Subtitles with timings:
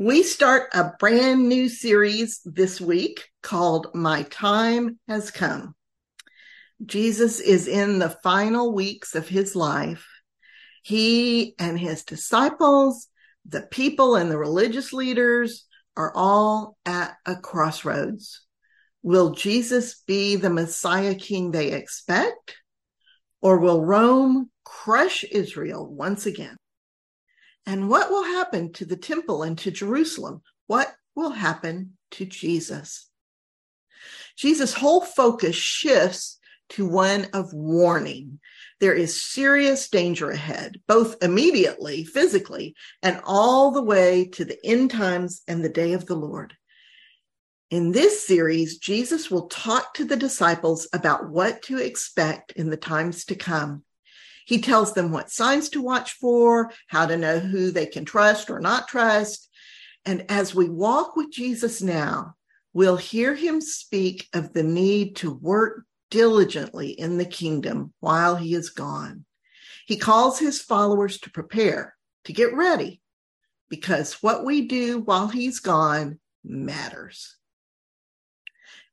[0.00, 5.74] We start a brand new series this week called My Time Has Come.
[6.86, 10.06] Jesus is in the final weeks of his life.
[10.84, 13.08] He and his disciples,
[13.44, 15.66] the people and the religious leaders
[15.96, 18.42] are all at a crossroads.
[19.02, 22.54] Will Jesus be the Messiah king they expect?
[23.42, 26.56] Or will Rome crush Israel once again?
[27.68, 30.40] And what will happen to the temple and to Jerusalem?
[30.68, 33.10] What will happen to Jesus?
[34.38, 36.38] Jesus' whole focus shifts
[36.70, 38.40] to one of warning.
[38.80, 44.90] There is serious danger ahead, both immediately, physically, and all the way to the end
[44.90, 46.54] times and the day of the Lord.
[47.70, 52.78] In this series, Jesus will talk to the disciples about what to expect in the
[52.78, 53.84] times to come.
[54.48, 58.48] He tells them what signs to watch for, how to know who they can trust
[58.48, 59.46] or not trust.
[60.06, 62.32] And as we walk with Jesus now,
[62.72, 68.54] we'll hear him speak of the need to work diligently in the kingdom while he
[68.54, 69.26] is gone.
[69.84, 73.02] He calls his followers to prepare, to get ready,
[73.68, 77.36] because what we do while he's gone matters.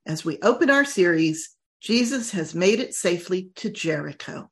[0.06, 4.52] As we open our series, Jesus has made it safely to Jericho.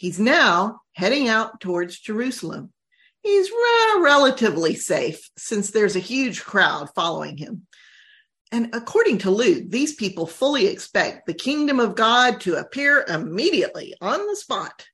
[0.00, 2.72] He's now heading out towards Jerusalem.
[3.22, 7.66] He's re- relatively safe since there's a huge crowd following him.
[8.50, 13.94] And according to Luke, these people fully expect the kingdom of God to appear immediately
[14.00, 14.86] on the spot.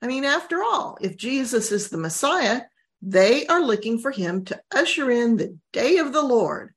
[0.00, 2.60] I mean, after all, if Jesus is the Messiah,
[3.02, 6.72] they are looking for him to usher in the day of the Lord.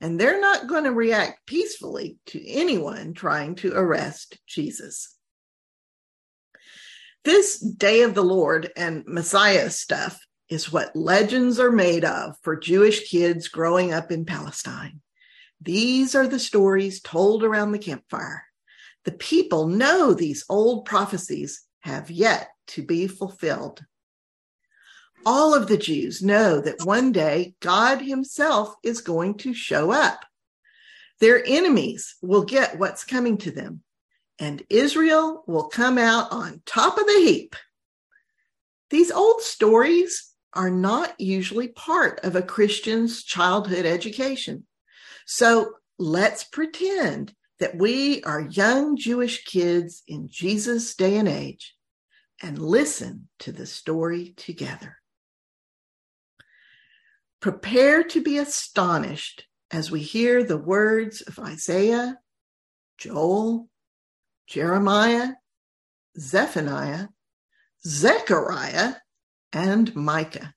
[0.00, 5.15] And they're not going to react peacefully to anyone trying to arrest Jesus.
[7.26, 12.54] This day of the Lord and Messiah stuff is what legends are made of for
[12.54, 15.00] Jewish kids growing up in Palestine.
[15.60, 18.44] These are the stories told around the campfire.
[19.04, 23.84] The people know these old prophecies have yet to be fulfilled.
[25.26, 30.24] All of the Jews know that one day God himself is going to show up.
[31.18, 33.82] Their enemies will get what's coming to them
[34.38, 37.56] and Israel will come out on top of the heap.
[38.90, 44.66] These old stories are not usually part of a Christian's childhood education.
[45.26, 51.74] So let's pretend that we are young Jewish kids in Jesus' day and age
[52.42, 54.98] and listen to the story together.
[57.40, 62.18] Prepare to be astonished as we hear the words of Isaiah,
[62.98, 63.68] Joel,
[64.46, 65.34] Jeremiah,
[66.18, 67.08] Zephaniah,
[67.86, 68.94] Zechariah,
[69.52, 70.54] and Micah.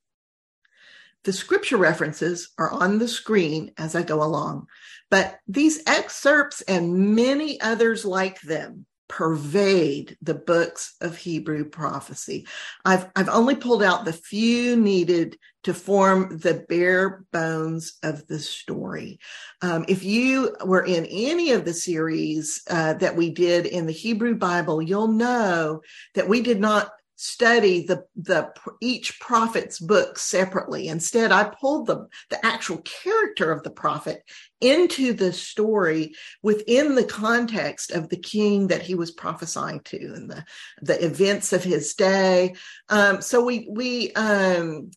[1.24, 4.68] The scripture references are on the screen as I go along,
[5.10, 12.48] but these excerpts and many others like them pervade the books of Hebrew prophecy.
[12.86, 18.40] I've, I've only pulled out the few needed to form the bare bones of the
[18.40, 19.20] story.
[19.62, 23.92] Um, if you were in any of the series uh, that we did in the
[23.92, 25.82] Hebrew Bible, you'll know
[26.14, 26.92] that we did not
[27.22, 28.50] study the the
[28.80, 34.24] each prophet's book separately instead i pulled the the actual character of the prophet
[34.62, 36.14] into the story
[36.44, 40.46] within the context of the king that he was prophesying to and the
[40.82, 42.56] the events of his day
[42.88, 44.90] um, so we we um,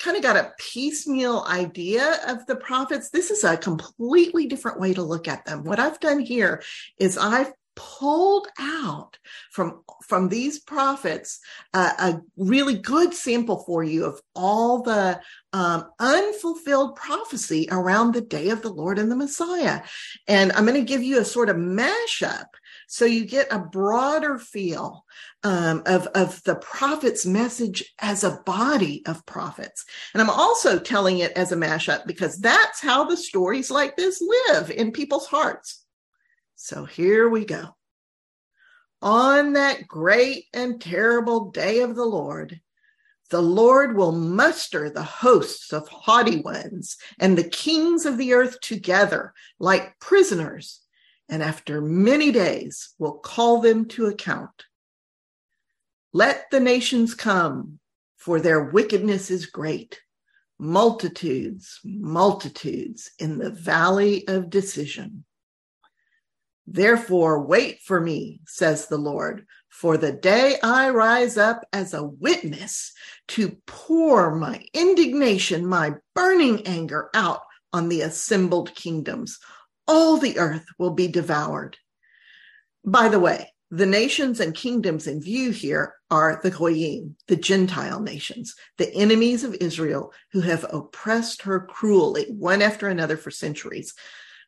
[0.00, 3.08] kind of got a piecemeal idea of the prophets.
[3.10, 5.64] This is a completely different way to look at them.
[5.64, 6.62] What I've done here
[6.98, 9.18] is I've pulled out
[9.52, 11.40] from from these prophets
[11.74, 15.20] uh, a really good sample for you of all the
[15.52, 19.82] um, unfulfilled prophecy around the day of the Lord and the Messiah.
[20.26, 22.46] And I'm going to give you a sort of mashup
[22.88, 25.04] so you get a broader feel
[25.42, 29.84] um, of, of the prophet's message as a body of prophets.
[30.12, 34.20] And I'm also telling it as a mashup because that's how the stories like this
[34.20, 35.85] live in people's hearts.
[36.56, 37.76] So here we go.
[39.02, 42.60] On that great and terrible day of the Lord,
[43.28, 48.58] the Lord will muster the hosts of haughty ones and the kings of the earth
[48.60, 50.80] together like prisoners,
[51.28, 54.64] and after many days will call them to account.
[56.14, 57.80] Let the nations come,
[58.16, 60.00] for their wickedness is great.
[60.58, 65.25] Multitudes, multitudes in the valley of decision.
[66.66, 72.02] Therefore, wait for me, says the Lord, for the day I rise up as a
[72.02, 72.92] witness
[73.28, 77.42] to pour my indignation, my burning anger out
[77.72, 79.38] on the assembled kingdoms.
[79.86, 81.76] All the earth will be devoured.
[82.84, 88.00] By the way, the nations and kingdoms in view here are the Goyim, the Gentile
[88.00, 93.92] nations, the enemies of Israel who have oppressed her cruelly, one after another for centuries.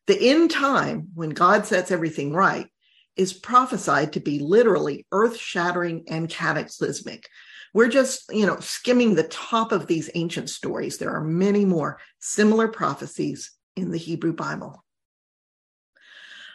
[0.08, 2.66] The end time, when God sets everything right,
[3.14, 7.28] is prophesied to be literally earth shattering and cataclysmic.
[7.74, 10.96] We're just, you know, skimming the top of these ancient stories.
[10.96, 14.82] There are many more similar prophecies in the Hebrew Bible.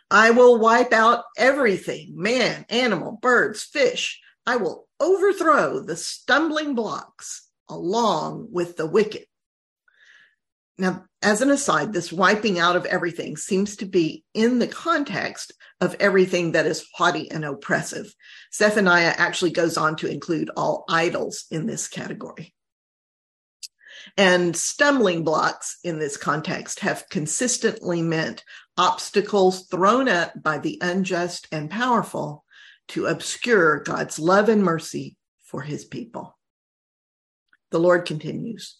[0.09, 4.19] I will wipe out everything man, animal, birds, fish.
[4.47, 9.25] I will overthrow the stumbling blocks along with the wicked.
[10.77, 15.53] Now, as an aside, this wiping out of everything seems to be in the context
[15.79, 18.13] of everything that is haughty and oppressive.
[18.53, 22.53] Zephaniah actually goes on to include all idols in this category.
[24.17, 28.43] And stumbling blocks in this context have consistently meant
[28.77, 32.43] obstacles thrown up by the unjust and powerful
[32.89, 36.37] to obscure God's love and mercy for his people.
[37.71, 38.77] The Lord continues,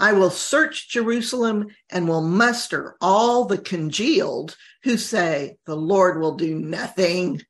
[0.00, 6.36] I will search Jerusalem and will muster all the congealed who say, The Lord will
[6.36, 7.42] do nothing.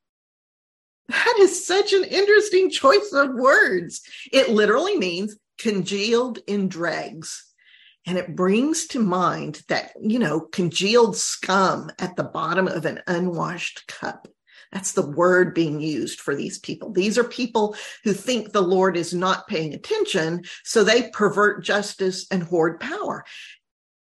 [1.09, 4.03] That is such an interesting choice of words.
[4.33, 7.45] It literally means congealed in dregs.
[8.07, 13.01] And it brings to mind that, you know, congealed scum at the bottom of an
[13.07, 14.29] unwashed cup.
[14.73, 16.93] That's the word being used for these people.
[16.93, 22.27] These are people who think the Lord is not paying attention, so they pervert justice
[22.31, 23.25] and hoard power.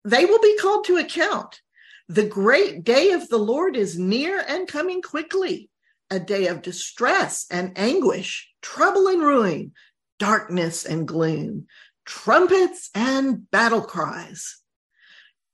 [0.03, 1.61] They will be called to account.
[2.09, 5.69] The great day of the Lord is near and coming quickly,
[6.09, 9.73] a day of distress and anguish, trouble and ruin,
[10.17, 11.67] darkness and gloom,
[12.05, 14.57] trumpets and battle cries.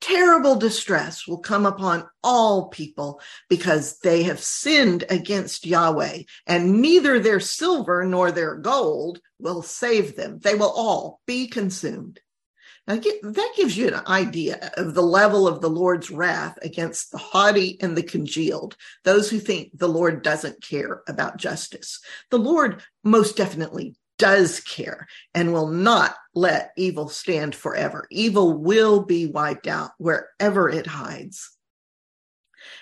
[0.03, 7.19] Terrible distress will come upon all people because they have sinned against Yahweh, and neither
[7.19, 10.39] their silver nor their gold will save them.
[10.39, 12.19] They will all be consumed.
[12.85, 17.17] Now, that gives you an idea of the level of the Lord's wrath against the
[17.17, 22.01] haughty and the congealed, those who think the Lord doesn't care about justice.
[22.29, 28.07] The Lord most definitely does care and will not let evil stand forever.
[28.12, 31.51] Evil will be wiped out wherever it hides.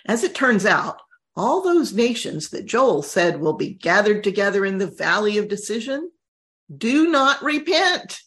[0.06, 1.02] As it turns out,
[1.36, 6.12] all those nations that Joel said will be gathered together in the valley of decision
[6.76, 8.20] do not repent.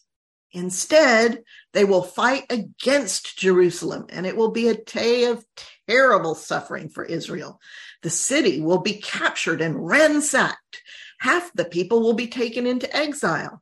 [0.51, 1.43] Instead,
[1.73, 5.45] they will fight against Jerusalem, and it will be a day of
[5.87, 7.59] terrible suffering for Israel.
[8.03, 10.81] The city will be captured and ransacked
[11.19, 13.61] half the people will be taken into exile.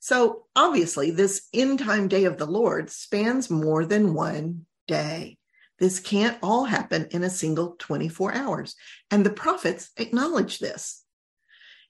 [0.00, 5.38] So obviously, this end time day of the Lord spans more than one day.
[5.78, 8.76] This can't all happen in a single 24 hours.
[9.10, 11.04] And the prophets acknowledge this.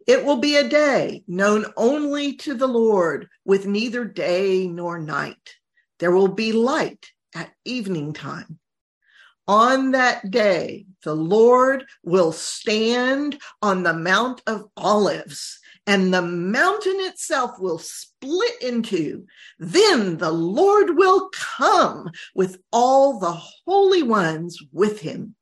[0.06, 5.56] It will be a day known only to the Lord with neither day nor night.
[5.98, 8.58] There will be light at evening time
[9.52, 16.96] on that day, the Lord will stand on the Mount of Olives and the mountain
[17.00, 19.26] itself will split in two.
[19.58, 25.34] Then the Lord will come with all the holy ones with him.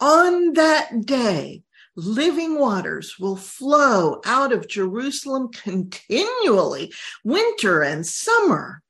[0.00, 1.64] On that day,
[1.94, 8.82] living waters will flow out of Jerusalem continually, winter and summer,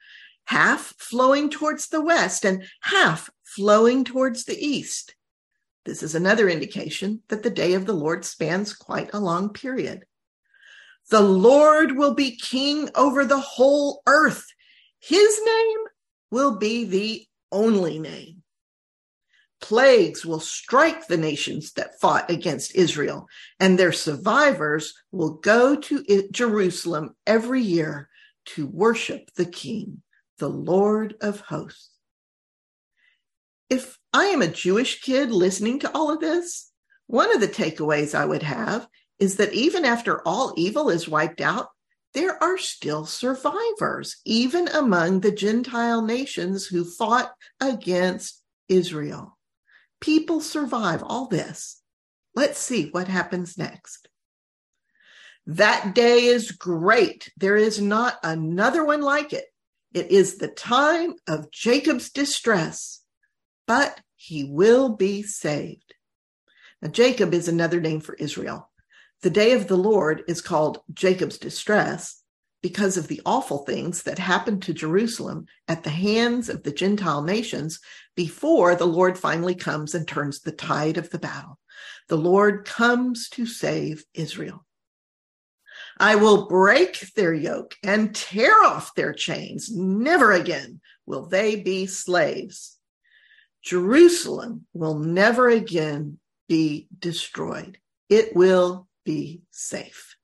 [0.44, 5.14] half flowing towards the west and half flowing towards the east.
[5.84, 10.04] This is another indication that the day of the Lord spans quite a long period.
[11.10, 14.46] The Lord will be king over the whole earth.
[15.00, 15.78] His name
[16.30, 18.42] will be the only name.
[19.60, 23.28] Plagues will strike the nations that fought against Israel,
[23.60, 28.08] and their survivors will go to Jerusalem every year
[28.44, 30.02] to worship the King,
[30.38, 31.91] the Lord of hosts
[33.72, 36.70] if I am a Jewish kid listening to all of this,
[37.06, 38.86] one of the takeaways I would have
[39.18, 41.68] is that even after all evil is wiped out,
[42.12, 49.38] there are still survivors, even among the Gentile nations who fought against Israel.
[50.02, 51.80] People survive all this.
[52.34, 54.06] Let's see what happens next.
[55.46, 57.32] That day is great.
[57.38, 59.46] There is not another one like it.
[59.94, 63.01] It is the time of Jacob's distress
[63.72, 65.94] but he will be saved.
[66.82, 68.70] Now, Jacob is another name for Israel.
[69.22, 72.22] The day of the Lord is called Jacob's distress
[72.60, 77.22] because of the awful things that happened to Jerusalem at the hands of the Gentile
[77.22, 77.80] nations
[78.14, 81.58] before the Lord finally comes and turns the tide of the battle.
[82.10, 84.66] The Lord comes to save Israel.
[85.98, 89.74] I will break their yoke and tear off their chains.
[89.74, 92.78] Never again will they be slaves.
[93.62, 97.78] Jerusalem will never again be destroyed.
[98.08, 100.16] It will be safe.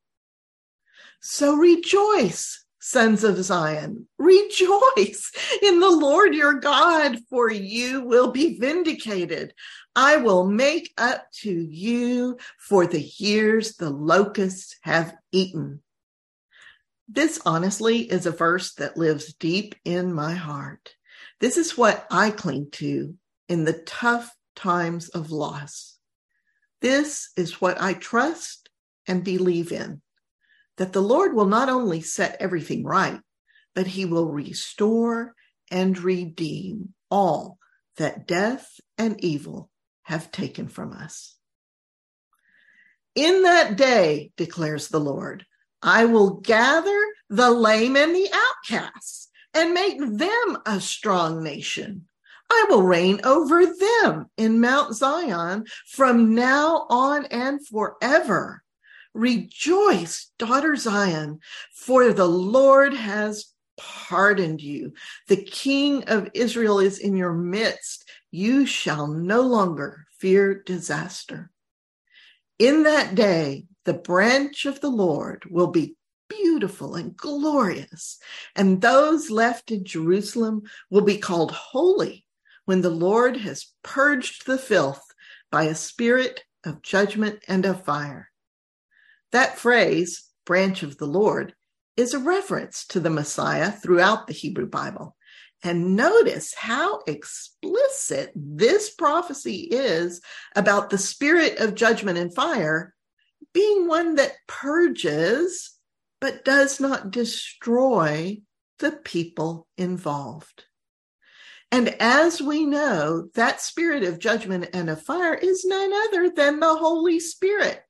[1.20, 4.08] So rejoice, sons of Zion.
[4.18, 9.54] Rejoice in the Lord your God, for you will be vindicated.
[9.94, 15.82] I will make up to you for the years the locusts have eaten.
[17.08, 20.94] This honestly is a verse that lives deep in my heart.
[21.40, 23.14] This is what I cling to
[23.48, 25.98] in the tough times of loss.
[26.80, 28.68] This is what I trust
[29.06, 30.02] and believe in
[30.76, 33.20] that the Lord will not only set everything right,
[33.74, 35.34] but he will restore
[35.70, 37.58] and redeem all
[37.96, 39.70] that death and evil
[40.02, 41.36] have taken from us.
[43.14, 45.44] In that day, declares the Lord,
[45.82, 52.06] I will gather the lame and the outcasts and make them a strong nation.
[52.50, 58.62] I will reign over them in Mount Zion from now on and forever.
[59.14, 61.40] Rejoice, daughter Zion,
[61.74, 64.92] for the Lord has pardoned you.
[65.28, 68.08] The King of Israel is in your midst.
[68.30, 71.50] You shall no longer fear disaster.
[72.58, 75.96] In that day, the branch of the Lord will be
[76.28, 78.18] beautiful and glorious,
[78.54, 82.26] and those left in Jerusalem will be called holy
[82.68, 85.02] when the Lord has purged the filth
[85.50, 88.30] by a spirit of judgment and of fire.
[89.32, 91.54] That phrase, branch of the Lord,
[91.96, 95.16] is a reference to the Messiah throughout the Hebrew Bible.
[95.64, 100.20] And notice how explicit this prophecy is
[100.54, 102.94] about the spirit of judgment and fire
[103.54, 105.70] being one that purges
[106.20, 108.42] but does not destroy
[108.78, 110.64] the people involved.
[111.70, 116.60] And as we know, that spirit of judgment and of fire is none other than
[116.60, 117.82] the Holy Spirit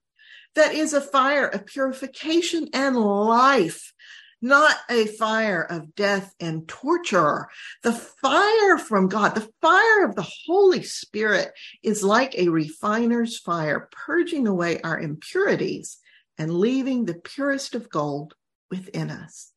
[0.59, 3.93] that is a fire of purification and life,
[4.43, 7.49] not a fire of death and torture.
[7.85, 11.53] The fire from God, the fire of the Holy Spirit
[11.85, 15.99] is like a refiner's fire, purging away our impurities
[16.37, 18.35] and leaving the purest of gold
[18.69, 19.53] within us.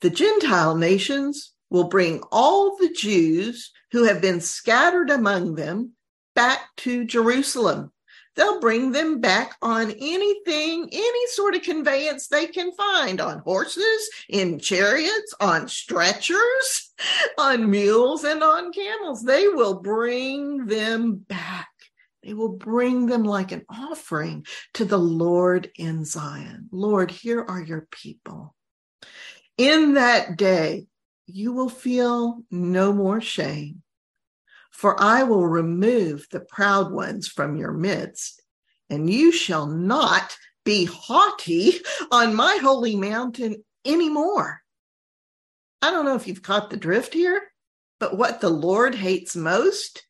[0.00, 5.92] The Gentile nations will bring all the Jews who have been scattered among them
[6.34, 7.92] back to Jerusalem
[8.36, 14.10] they'll bring them back on anything, any sort of conveyance they can find on horses,
[14.28, 16.92] in chariots, on stretchers,
[17.38, 19.22] on mules, and on camels.
[19.22, 21.68] They will bring them back.
[22.22, 26.68] They will bring them like an offering to the Lord in Zion.
[26.70, 28.54] Lord, here are your people.
[29.56, 30.86] In that day,
[31.34, 33.82] you will feel no more shame
[34.70, 38.42] for I will remove the proud ones from your midst,
[38.88, 44.62] and you shall not be haughty on my holy mountain anymore.
[45.82, 47.42] I don't know if you've caught the drift here,
[47.98, 50.02] but what the Lord hates most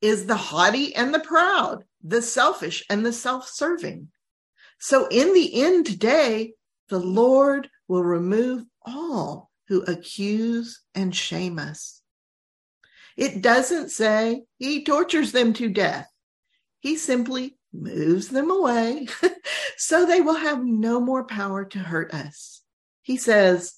[0.00, 4.08] is the haughty and the proud, the selfish and the self serving.
[4.80, 6.54] So in the end today,
[6.88, 12.00] the Lord will remove all who accuse and shame us.
[13.16, 16.08] It doesn't say he tortures them to death.
[16.80, 19.08] He simply moves them away
[19.76, 22.62] so they will have no more power to hurt us.
[23.02, 23.74] He says,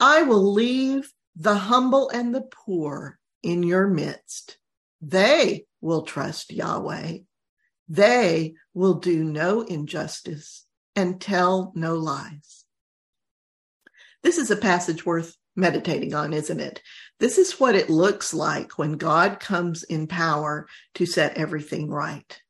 [0.00, 4.58] I will leave the humble and the poor in your midst.
[5.00, 7.18] They will trust Yahweh.
[7.88, 12.61] They will do no injustice and tell no lies.
[14.22, 16.82] This is a passage worth meditating on, isn't it?
[17.20, 22.40] This is what it looks like when God comes in power to set everything right.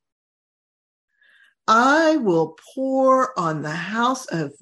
[1.67, 4.53] I will pour on the house of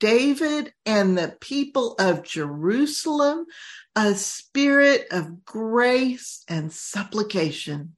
[0.00, 3.46] David and the people of Jerusalem
[3.96, 7.96] a spirit of grace and supplication.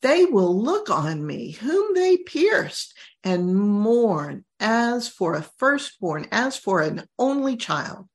[0.00, 6.56] They will look on me, whom they pierced, and mourn as for a firstborn, as
[6.56, 8.08] for an only child.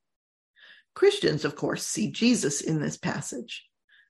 [0.95, 3.65] Christians, of course, see Jesus in this passage.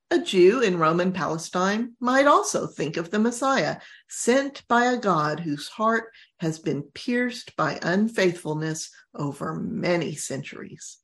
[0.10, 3.78] A Jew in Roman Palestine might also think of the Messiah,
[4.08, 6.06] sent by a God whose heart
[6.40, 10.98] has been pierced by unfaithfulness over many centuries.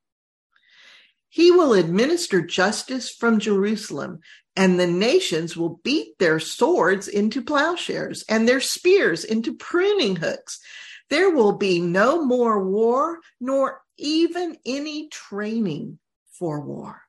[1.27, 4.21] He will administer justice from Jerusalem,
[4.55, 10.61] and the nations will beat their swords into plowshares and their spears into pruning hooks.
[11.09, 15.99] There will be no more war, nor even any training
[16.31, 17.01] for war.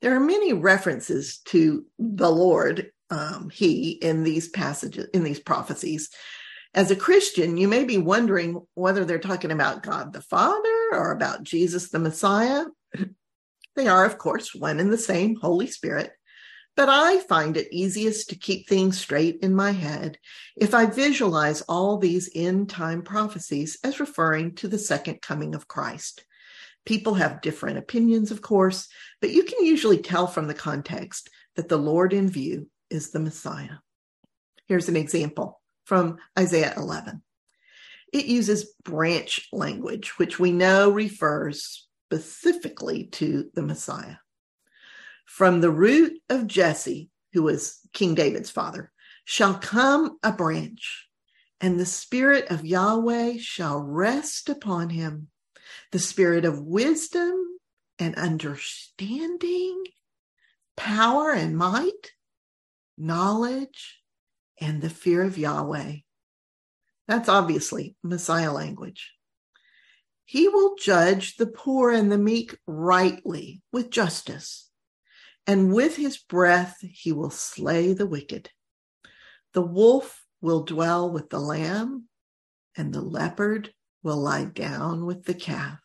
[0.00, 6.10] There are many references to the Lord, um, He, in these passages, in these prophecies.
[6.72, 11.10] As a Christian, you may be wondering whether they're talking about God the Father or
[11.10, 12.64] about Jesus the Messiah.
[13.76, 16.10] They are, of course, one and the same Holy Spirit,
[16.76, 20.18] but I find it easiest to keep things straight in my head
[20.56, 25.68] if I visualize all these end time prophecies as referring to the second coming of
[25.68, 26.24] Christ.
[26.86, 28.88] People have different opinions, of course,
[29.20, 33.20] but you can usually tell from the context that the Lord in view is the
[33.20, 33.76] Messiah.
[34.66, 37.22] Here's an example from Isaiah 11.
[38.12, 44.16] It uses branch language, which we know refers specifically to the Messiah.
[45.30, 48.92] From the root of Jesse, who was King David's father,
[49.24, 51.08] shall come a branch,
[51.60, 55.28] and the Spirit of Yahweh shall rest upon him
[55.92, 57.60] the spirit of wisdom
[57.98, 59.84] and understanding,
[60.76, 62.10] power and might,
[62.98, 64.02] knowledge,
[64.60, 65.98] and the fear of Yahweh.
[67.06, 69.14] That's obviously Messiah language.
[70.24, 74.69] He will judge the poor and the meek rightly with justice,
[75.46, 78.50] and with his breath he will slay the wicked.
[79.52, 82.08] The wolf will dwell with the lamb,
[82.76, 85.80] and the leopard will lie down with the calf.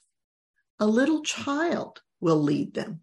[0.80, 3.02] A little child will lead them.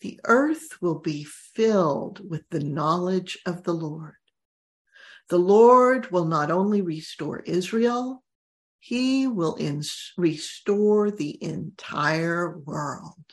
[0.00, 4.14] The earth will be filled with the knowledge of the Lord.
[5.28, 8.22] The Lord will not only restore Israel,
[8.78, 9.58] he will
[10.16, 13.25] restore the entire world.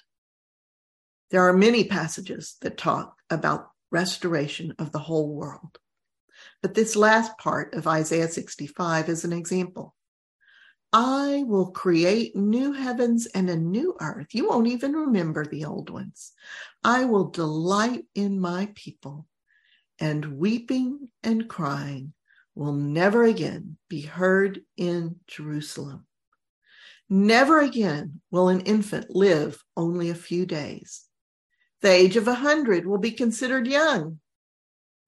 [1.34, 5.80] There are many passages that talk about restoration of the whole world.
[6.62, 9.96] But this last part of Isaiah 65 is an example.
[10.94, 14.28] I will create new heavens and a new earth.
[14.36, 16.34] You won't even remember the old ones.
[16.84, 19.26] I will delight in my people,
[20.00, 22.14] and weeping and crying
[22.54, 26.06] will never again be heard in Jerusalem.
[27.10, 31.08] Never again will an infant live only a few days.
[31.84, 34.22] The age of a hundred will be considered young.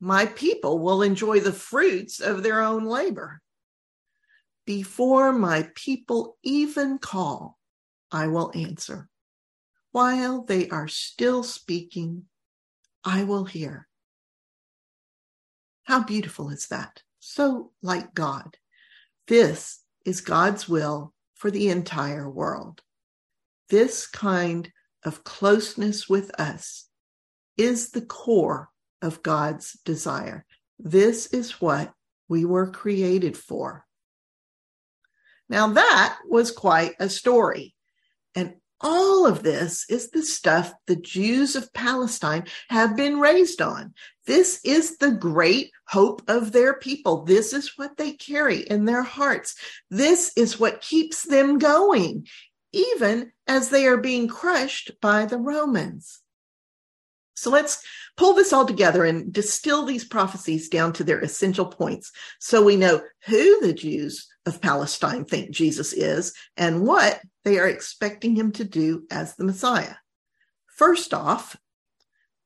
[0.02, 3.42] My people will enjoy the fruits of their own labor.
[4.66, 7.58] Before my people even call,
[8.12, 9.08] I will answer.
[9.94, 12.26] While they are still speaking,
[13.06, 13.88] I will hear.
[15.84, 17.04] How beautiful is that?
[17.22, 18.58] So like God.
[19.28, 22.82] This is God's will for the entire world.
[23.70, 24.70] This kind
[25.06, 26.88] of closeness with us
[27.58, 28.70] is the core
[29.02, 30.46] of God's desire.
[30.80, 31.94] This is what
[32.28, 33.86] we were created for.
[35.48, 37.76] Now, that was quite a story.
[38.34, 43.94] And all of this is the stuff the Jews of Palestine have been raised on.
[44.26, 47.24] This is the great hope of their people.
[47.24, 49.56] This is what they carry in their hearts.
[49.90, 52.28] This is what keeps them going,
[52.76, 56.22] even as they are being crushed by the Romans.
[57.36, 57.84] So let's
[58.18, 62.76] pull this all together and distill these prophecies down to their essential points so we
[62.76, 68.52] know who the Jews of Palestine think Jesus is and what they are expecting him
[68.54, 69.96] to do as the Messiah.
[70.68, 71.58] First off,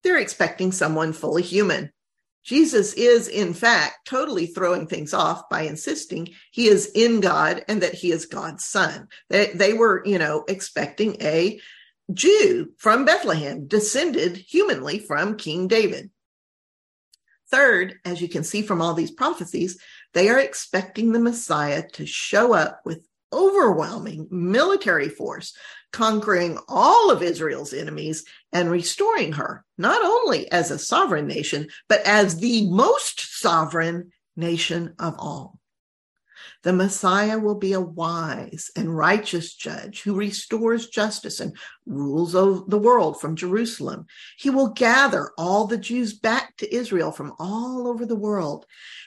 [0.03, 1.91] they're expecting someone fully human.
[2.49, 7.83] Jesus is, in fact, totally throwing things off by insisting he is in God and
[7.83, 9.07] that he is God's son.
[9.29, 11.61] They, they were, you know, expecting a
[12.11, 16.09] Jew from Bethlehem, descended humanly from King David.
[17.51, 19.79] Third, as you can see from all these prophecies,
[20.15, 25.55] they are expecting the Messiah to show up with overwhelming military force,
[25.91, 32.01] conquering all of Israel's enemies and restoring her, not only as a sovereign nation, but
[32.01, 35.59] as the most sovereign nation of all.
[36.63, 42.77] The Messiah will be a wise and righteous judge who restores justice and rules the
[42.77, 44.07] world from Jerusalem.
[44.37, 48.65] He will gather all the Jews back to Israel from all over the world,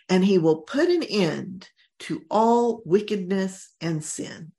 [0.09, 1.69] and he will put an end
[2.03, 4.53] to all wickedness and sin.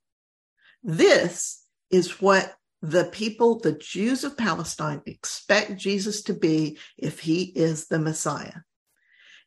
[0.82, 7.44] This is what the people, the Jews of Palestine, expect Jesus to be if he
[7.44, 8.60] is the Messiah.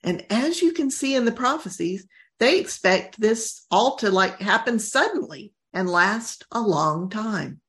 [0.04, 2.08] And as you can see in the prophecies,
[2.40, 7.62] they expect this all to like happen suddenly and last a long time.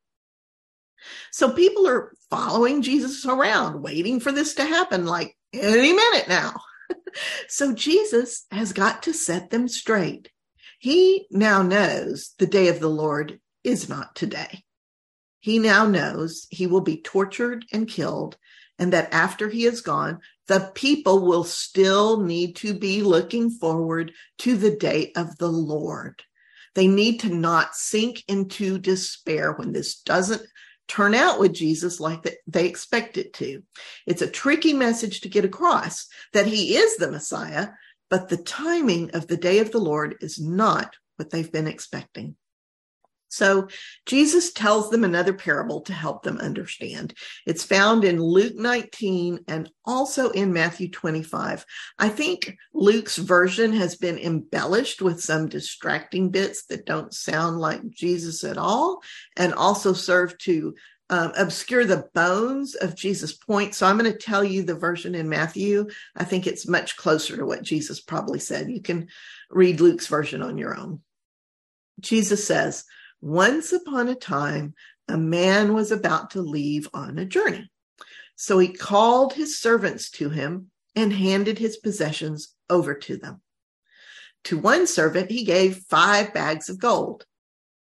[1.33, 6.55] So people are following Jesus around, waiting for this to happen like any minute now.
[7.49, 10.31] So Jesus has got to set them straight.
[10.79, 14.65] He now knows the day of the Lord is not today.
[15.41, 18.37] He now knows he will be tortured and killed,
[18.79, 24.13] and that after he is gone, the people will still need to be looking forward
[24.39, 26.23] to the day of the Lord.
[26.75, 30.43] They need to not sink into despair when this doesn't
[30.89, 33.63] turn out with Jesus like they expect it to.
[34.07, 37.69] It's a tricky message to get across that he is the Messiah,
[38.11, 42.37] but the timing of the day of the Lord is not what they've been expecting.
[43.29, 43.69] So
[44.07, 47.15] Jesus tells them another parable to help them understand.
[47.47, 51.65] It's found in Luke 19 and also in Matthew 25.
[51.99, 57.89] I think Luke's version has been embellished with some distracting bits that don't sound like
[57.91, 59.03] Jesus at all
[59.37, 60.75] and also serve to
[61.11, 63.75] um, obscure the bones of Jesus' point.
[63.75, 65.89] So I'm going to tell you the version in Matthew.
[66.15, 68.71] I think it's much closer to what Jesus probably said.
[68.71, 69.09] You can
[69.51, 71.01] read Luke's version on your own.
[72.01, 72.85] Jesus says,
[73.21, 74.75] once upon a time,
[75.09, 77.71] a man was about to leave on a journey.
[78.37, 83.41] So he called his servants to him and handed his possessions over to them.
[84.45, 87.25] To one servant, he gave five bags of gold.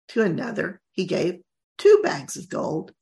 [0.10, 1.42] To another, he gave
[1.78, 2.94] two bags of gold.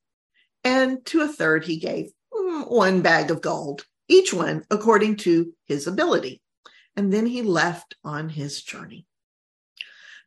[0.64, 5.88] And to a third, he gave one bag of gold, each one according to his
[5.88, 6.42] ability.
[6.96, 9.06] And then he left on his journey.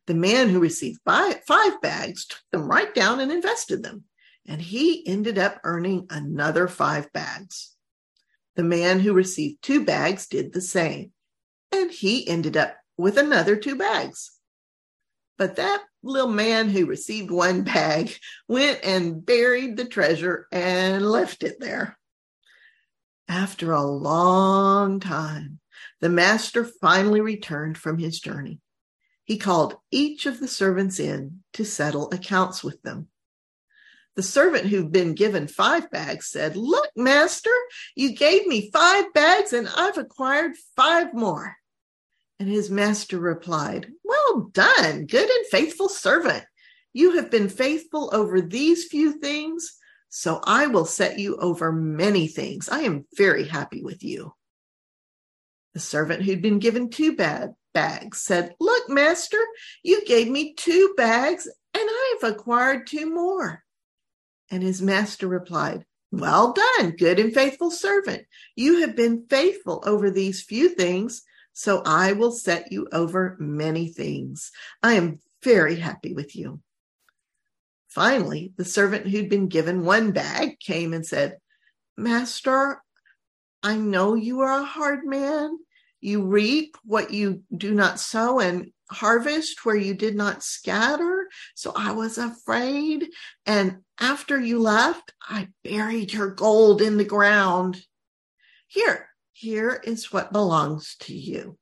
[0.07, 4.03] The man who received five bags took them right down and invested them,
[4.45, 7.75] and he ended up earning another five bags.
[8.55, 11.11] The man who received two bags did the same,
[11.71, 14.31] and he ended up with another two bags.
[15.37, 18.15] But that little man who received one bag
[18.47, 21.97] went and buried the treasure and left it there.
[23.27, 25.59] After a long time,
[25.99, 28.61] the master finally returned from his journey
[29.25, 33.07] he called each of the servants in to settle accounts with them.
[34.15, 37.51] The servant who'd been given five bags said, Look, master,
[37.95, 41.55] you gave me five bags and I've acquired five more.
[42.39, 46.45] And his master replied, Well done, good and faithful servant.
[46.93, 52.27] You have been faithful over these few things, so I will set you over many
[52.27, 52.69] things.
[52.69, 54.33] I am very happy with you.
[55.73, 59.37] The servant who'd been given two bad bags said, Look, master,
[59.83, 63.63] you gave me two bags and I've acquired two more.
[64.49, 68.23] And his master replied, Well done, good and faithful servant.
[68.55, 71.21] You have been faithful over these few things,
[71.53, 74.51] so I will set you over many things.
[74.81, 76.61] I am very happy with you.
[77.89, 81.37] Finally, the servant who'd been given one bag came and said,
[81.97, 82.81] Master,
[83.63, 85.57] I know you are a hard man
[86.05, 91.27] you reap what you do not sow and harvest where you did not scatter.
[91.55, 93.07] So I was afraid.
[93.47, 97.83] And after you left, I buried your gold in the ground.
[98.67, 101.57] Here, here is what belongs to you.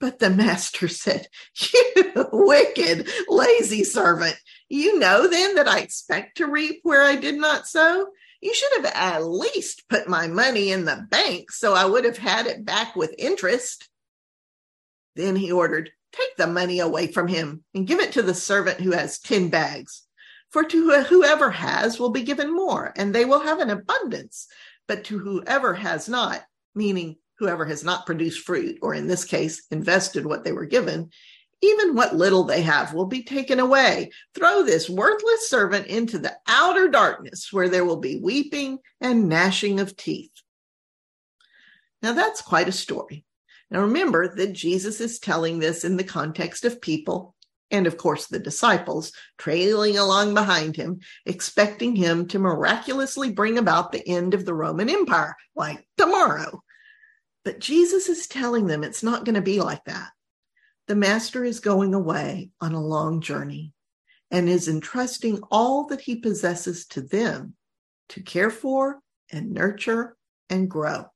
[0.00, 1.26] But the master said,
[1.60, 4.36] You wicked, lazy servant.
[4.70, 8.06] You know then that I expect to reap where I did not sow?
[8.42, 12.18] You should have at least put my money in the bank so I would have
[12.18, 13.88] had it back with interest.
[15.14, 18.80] Then he ordered, Take the money away from him and give it to the servant
[18.80, 20.02] who has 10 bags.
[20.50, 24.48] For to whoever has will be given more, and they will have an abundance.
[24.86, 26.42] But to whoever has not,
[26.74, 31.10] meaning whoever has not produced fruit, or in this case, invested what they were given,
[31.62, 34.10] even what little they have will be taken away.
[34.34, 39.80] Throw this worthless servant into the outer darkness where there will be weeping and gnashing
[39.80, 40.32] of teeth.
[42.02, 43.24] Now, that's quite a story.
[43.70, 47.34] Now, remember that Jesus is telling this in the context of people
[47.70, 53.92] and, of course, the disciples trailing along behind him, expecting him to miraculously bring about
[53.92, 56.62] the end of the Roman Empire, like tomorrow.
[57.44, 60.10] But Jesus is telling them it's not going to be like that.
[60.92, 63.72] The master is going away on a long journey
[64.30, 67.54] and is entrusting all that he possesses to them
[68.10, 69.00] to care for
[69.30, 70.18] and nurture
[70.50, 71.06] and grow.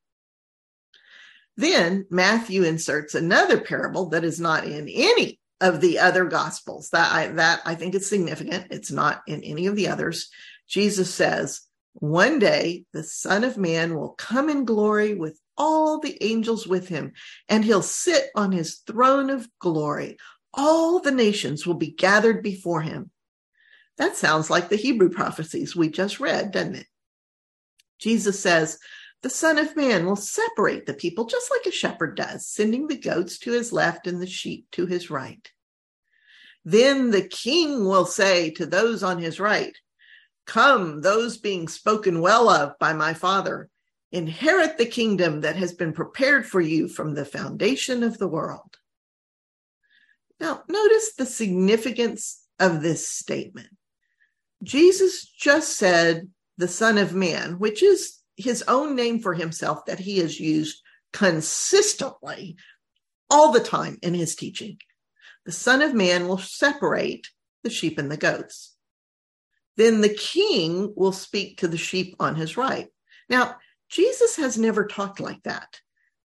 [1.58, 6.88] Then Matthew inserts another parable that is not in any of the other gospels.
[6.88, 8.68] That I, that I think is significant.
[8.70, 10.30] It's not in any of the others.
[10.66, 11.60] Jesus says,
[11.92, 16.88] one day the son of man will come in glory with all the angels with
[16.88, 17.12] him
[17.48, 20.18] and he'll sit on his throne of glory.
[20.54, 23.10] All the nations will be gathered before him.
[23.98, 26.86] That sounds like the Hebrew prophecies we just read, doesn't it?
[27.98, 28.78] Jesus says,
[29.22, 32.98] the Son of Man will separate the people just like a shepherd does, sending the
[32.98, 35.50] goats to his left and the sheep to his right.
[36.64, 39.76] Then the king will say to those on his right,
[40.46, 43.68] Come, those being spoken well of by my Father,
[44.12, 48.76] inherit the kingdom that has been prepared for you from the foundation of the world.
[50.38, 53.68] Now, notice the significance of this statement.
[54.62, 59.98] Jesus just said the Son of Man, which is his own name for himself that
[59.98, 62.56] he has used consistently
[63.30, 64.78] all the time in his teaching.
[65.44, 67.28] The Son of Man will separate
[67.62, 68.74] the sheep and the goats.
[69.76, 72.88] Then the king will speak to the sheep on his right.
[73.28, 73.56] Now,
[73.88, 75.80] Jesus has never talked like that.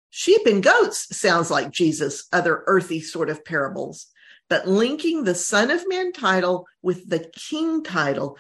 [0.10, 4.08] Sheep and goats sounds like Jesus' other earthy sort of parables,
[4.50, 8.38] but linking the Son of Man title with the king title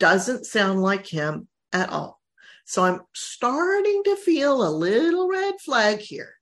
[0.00, 2.20] doesn't sound like him at all.
[2.64, 6.34] So I'm starting to feel a little red flag here.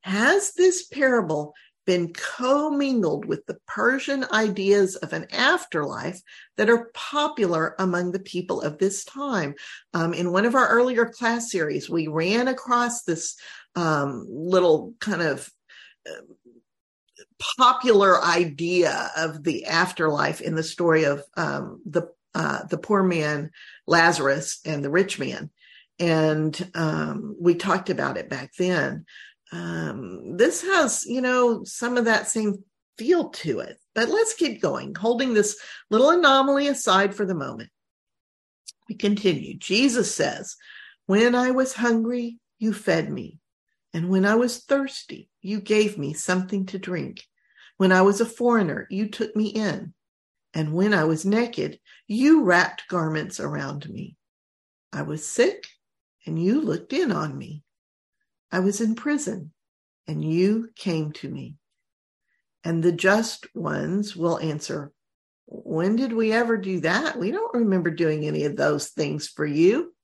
[0.00, 1.54] Has this parable
[1.86, 6.20] been commingled with the Persian ideas of an afterlife
[6.56, 9.54] that are popular among the people of this time.
[9.92, 13.36] Um, in one of our earlier class series, we ran across this
[13.76, 15.50] um, little kind of
[16.08, 16.22] uh,
[17.56, 23.50] popular idea of the afterlife in the story of um, the uh, the poor man
[23.86, 25.50] Lazarus and the rich man,
[26.00, 29.04] and um, we talked about it back then
[29.54, 32.64] um, this has, you know, some of that same
[32.98, 33.78] feel to it.
[33.94, 35.56] But let's keep going, holding this
[35.90, 37.70] little anomaly aside for the moment.
[38.88, 39.56] We continue.
[39.56, 40.56] Jesus says,
[41.06, 43.38] When I was hungry, you fed me.
[43.92, 47.22] And when I was thirsty, you gave me something to drink.
[47.76, 49.94] When I was a foreigner, you took me in.
[50.52, 54.16] And when I was naked, you wrapped garments around me.
[54.92, 55.66] I was sick,
[56.26, 57.63] and you looked in on me.
[58.50, 59.52] I was in prison,
[60.06, 61.56] and you came to me.
[62.62, 64.92] And the just ones will answer,
[65.46, 67.18] When did we ever do that?
[67.18, 69.94] We don't remember doing any of those things for you.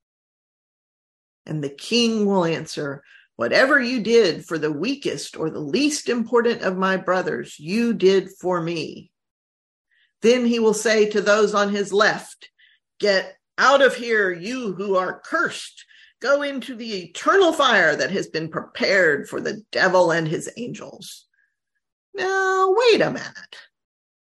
[1.47, 3.03] And the king will answer,
[3.37, 8.29] Whatever you did for the weakest or the least important of my brothers, you did
[8.39, 9.11] for me.
[10.21, 12.51] Then he will say to those on his left,
[12.99, 15.87] Get out of here, you who are cursed
[16.21, 21.27] go into the eternal fire that has been prepared for the devil and his angels.
[22.15, 23.57] Now, wait a minute.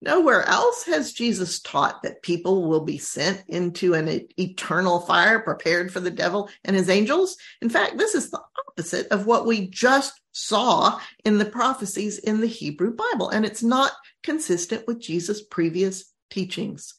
[0.02, 5.92] Nowhere else has Jesus taught that people will be sent into an eternal fire prepared
[5.92, 7.36] for the devil and his angels.
[7.60, 12.40] In fact, this is the opposite of what we just saw in the prophecies in
[12.40, 16.94] the Hebrew Bible, and it's not consistent with Jesus' previous teachings.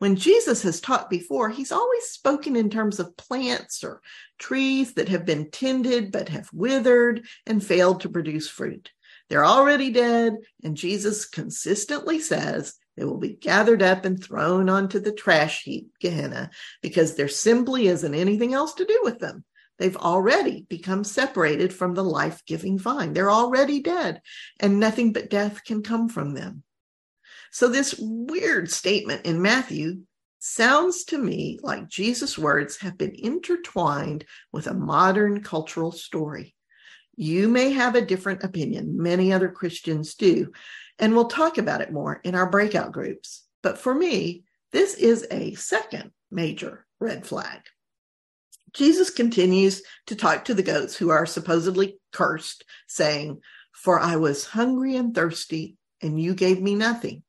[0.00, 4.00] When Jesus has taught before, he's always spoken in terms of plants or
[4.38, 8.92] trees that have been tended but have withered and failed to produce fruit.
[9.28, 15.00] They're already dead, and Jesus consistently says they will be gathered up and thrown onto
[15.00, 16.48] the trash heap, Gehenna,
[16.80, 19.44] because there simply isn't anything else to do with them.
[19.78, 23.12] They've already become separated from the life giving vine.
[23.12, 24.22] They're already dead,
[24.60, 26.62] and nothing but death can come from them.
[27.50, 30.02] So, this weird statement in Matthew
[30.38, 36.54] sounds to me like Jesus' words have been intertwined with a modern cultural story.
[37.16, 40.52] You may have a different opinion, many other Christians do,
[40.98, 43.44] and we'll talk about it more in our breakout groups.
[43.62, 47.60] But for me, this is a second major red flag.
[48.72, 53.40] Jesus continues to talk to the goats who are supposedly cursed, saying,
[53.72, 57.24] For I was hungry and thirsty, and you gave me nothing.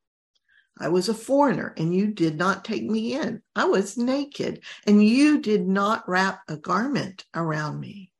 [0.81, 3.41] I was a foreigner and you did not take me in.
[3.55, 8.11] I was naked and you did not wrap a garment around me.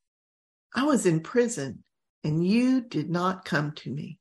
[0.74, 1.84] I was in prison
[2.24, 4.20] and you did not come to me.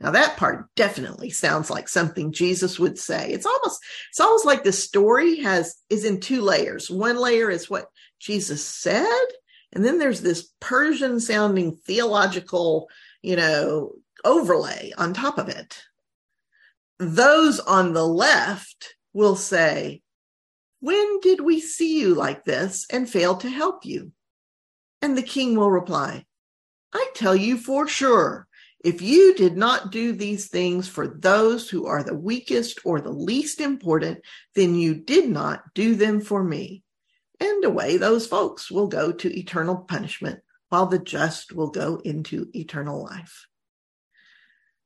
[0.00, 3.30] Now that part definitely sounds like something Jesus would say.
[3.30, 3.80] It's almost
[4.10, 6.90] it's almost like the story has is in two layers.
[6.90, 7.86] One layer is what
[8.18, 9.26] Jesus said,
[9.72, 12.88] and then there's this Persian sounding theological,
[13.22, 13.92] you know,
[14.24, 15.82] overlay on top of it
[17.00, 20.02] those on the left will say,
[20.80, 24.12] When did we see you like this and fail to help you?
[25.00, 26.26] And the king will reply,
[26.92, 28.46] I tell you for sure,
[28.84, 33.12] If you did not do these things for those who are the weakest or the
[33.12, 34.20] least important,
[34.54, 36.82] then you did not do them for me.
[37.40, 42.50] And away those folks will go to eternal punishment, while the just will go into
[42.52, 43.46] eternal life.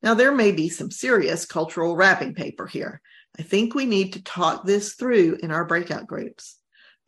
[0.05, 3.01] Now, there may be some serious cultural wrapping paper here.
[3.39, 6.59] I think we need to talk this through in our breakout groups.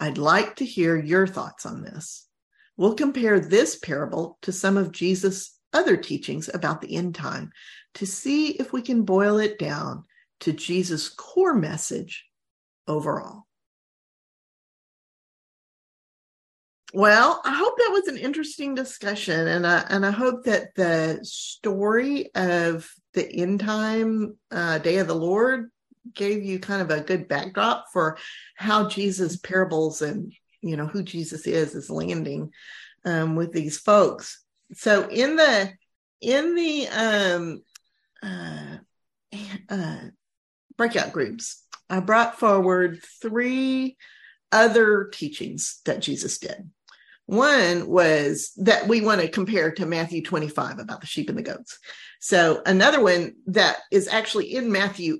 [0.00, 2.26] I'd like to hear your thoughts on this.
[2.78, 7.52] We'll compare this parable to some of Jesus' other teachings about the end time
[7.96, 10.04] to see if we can boil it down
[10.40, 12.24] to Jesus' core message
[12.88, 13.45] overall.
[16.94, 21.18] Well, I hope that was an interesting discussion, and I and I hope that the
[21.22, 25.70] story of the end time uh, day of the Lord
[26.14, 28.18] gave you kind of a good backdrop for
[28.55, 32.53] how Jesus' parables and you know who Jesus is is landing
[33.05, 34.42] um, with these folks.
[34.72, 35.72] So in the
[36.20, 37.62] in the um
[38.22, 38.79] uh,
[39.68, 40.01] uh
[40.77, 43.96] breakout groups i brought forward three
[44.51, 46.70] other teachings that jesus did
[47.26, 51.42] one was that we want to compare to matthew 25 about the sheep and the
[51.42, 51.78] goats.
[52.20, 55.18] So another one that is actually in matthew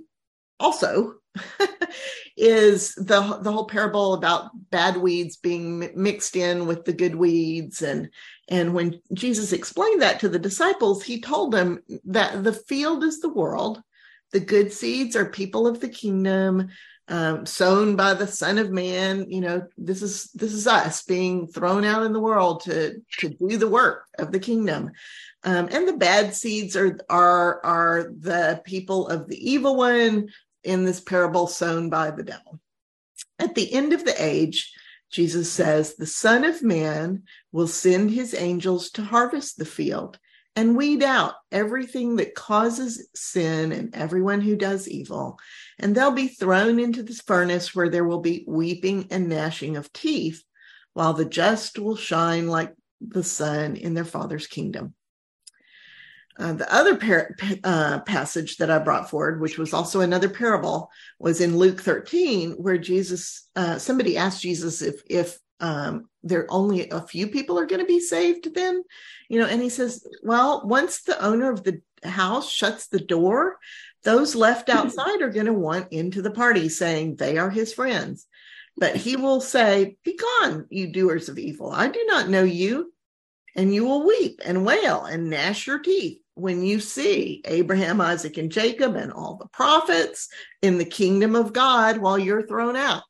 [0.59, 1.15] also
[2.37, 7.83] is the the whole parable about bad weeds being mixed in with the good weeds.
[7.83, 8.11] And
[8.49, 13.21] and when Jesus explained that to the disciples, he told them that the field is
[13.21, 13.83] the world,
[14.33, 16.69] the good seeds are people of the kingdom,
[17.09, 19.31] um, sown by the Son of Man.
[19.31, 23.29] You know, this is this is us being thrown out in the world to to
[23.29, 24.91] do the work of the kingdom.
[25.45, 30.29] Um, and the bad seeds are are are the people of the evil one
[30.65, 32.61] in this parable sown by the devil.
[33.39, 34.73] At the end of the age,
[35.11, 40.19] Jesus says, The Son of Man will send his angels to harvest the field
[40.57, 45.39] and weed out everything that causes sin and everyone who does evil.
[45.79, 49.93] And they'll be thrown into this furnace where there will be weeping and gnashing of
[49.93, 50.43] teeth,
[50.95, 54.95] while the just will shine like the sun in their Father's kingdom.
[56.39, 57.35] Uh, the other par-
[57.65, 62.53] uh, passage that I brought forward, which was also another parable, was in Luke 13,
[62.53, 67.67] where Jesus, uh, somebody asked Jesus if if um, there only a few people are
[67.67, 68.83] going to be saved, then,
[69.29, 73.59] you know, and he says, well, once the owner of the house shuts the door,
[74.07, 78.27] those left outside are going to want into the party, saying they are his friends.
[78.77, 81.73] But he will say, "Be gone, you doers of evil!
[81.73, 82.93] I do not know you."
[83.57, 88.37] And you will weep and wail and gnash your teeth when you see Abraham, Isaac,
[88.37, 90.29] and Jacob and all the prophets
[90.63, 93.03] in the kingdom of God while you're thrown out.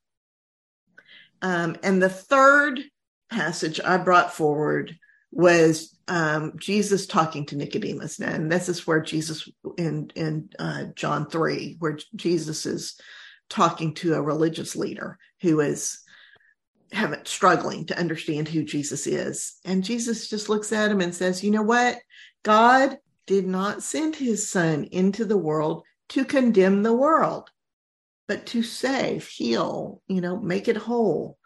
[1.43, 2.81] Um, and the third
[3.29, 4.97] passage I brought forward
[5.37, 8.19] was um, Jesus talking to Nicodemus.
[8.19, 12.99] And this is where Jesus in in uh, John three, where Jesus is
[13.51, 16.01] talking to a religious leader who is
[16.91, 19.57] having struggling to understand who Jesus is.
[19.65, 21.99] And Jesus just looks at him and says, "You know what?
[22.43, 22.97] God
[23.27, 27.51] did not send his son into the world to condemn the world,
[28.27, 31.37] but to save, heal, you know, make it whole.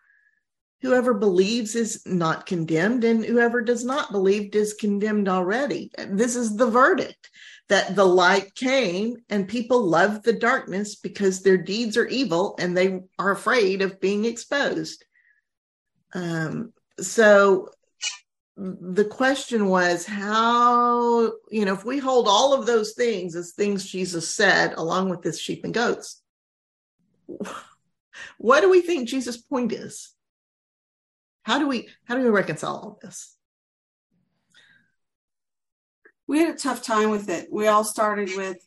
[0.83, 5.90] Whoever believes is not condemned, and whoever does not believe is condemned already.
[6.09, 7.31] This is the verdict
[7.69, 12.77] that the light came and people love the darkness because their deeds are evil and
[12.77, 15.05] they are afraid of being exposed.
[16.14, 17.69] Um, so
[18.57, 23.88] the question was how you know if we hold all of those things as things
[23.88, 26.21] jesus said along with this sheep and goats
[28.37, 30.12] what do we think jesus point is
[31.50, 33.36] how do we how do we reconcile all this?
[36.28, 37.48] We had a tough time with it.
[37.50, 38.58] We all started with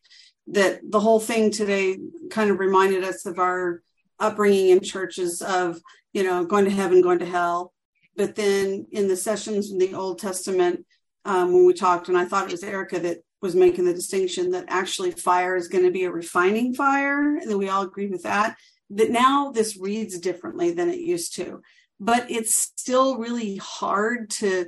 [0.48, 1.98] that the whole thing today
[2.30, 3.82] kind of reminded us of our
[4.20, 5.80] upbringing in churches of
[6.12, 7.72] you know going to heaven going to hell.
[8.18, 10.86] But then in the sessions in the Old Testament,
[11.24, 14.52] um, when we talked, and I thought it was Erica that was making the distinction
[14.52, 18.08] that actually fire is going to be a refining fire, and then we all agree
[18.08, 18.58] with that.
[18.90, 21.62] That now this reads differently than it used to,
[22.00, 24.68] but it's still really hard to,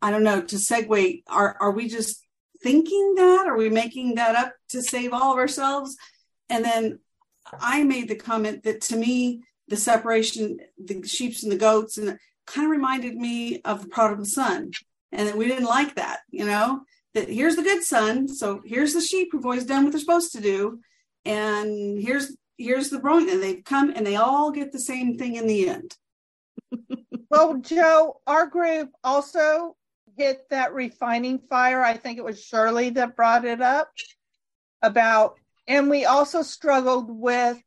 [0.00, 1.22] I don't know, to segue.
[1.26, 2.24] Are are we just
[2.62, 3.46] thinking that?
[3.46, 5.96] Are we making that up to save all of ourselves?
[6.48, 6.98] And then
[7.60, 12.18] I made the comment that to me, the separation, the sheeps and the goats, and
[12.46, 14.72] kind of reminded me of the prodigal son.
[15.14, 16.84] And that we didn't like that, you know,
[17.14, 18.28] that here's the good son.
[18.28, 20.80] So here's the sheep who've always done what they're supposed to do.
[21.24, 25.36] And here's here's the wrong, and they come and they all get the same thing
[25.36, 25.96] in the end.
[27.30, 29.76] Well, Joe, our group also
[30.16, 31.82] hit that refining fire.
[31.82, 33.90] I think it was Shirley that brought it up
[34.82, 37.60] about, and we also struggled with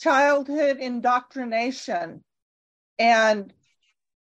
[0.00, 2.24] childhood indoctrination
[2.98, 3.52] and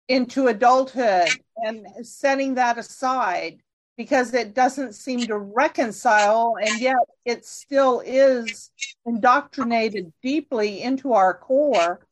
[0.08, 3.62] into adulthood and setting that aside
[3.96, 8.70] because it doesn't seem to reconcile and yet it still is
[9.04, 12.06] indoctrinated deeply into our core.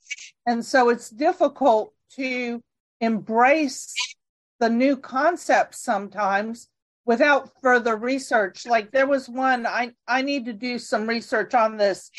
[0.47, 2.63] And so it's difficult to
[3.01, 3.95] embrace
[4.59, 6.69] the new concepts sometimes
[7.07, 8.67] without further research.
[8.67, 12.11] Like there was one i i need to do some research on this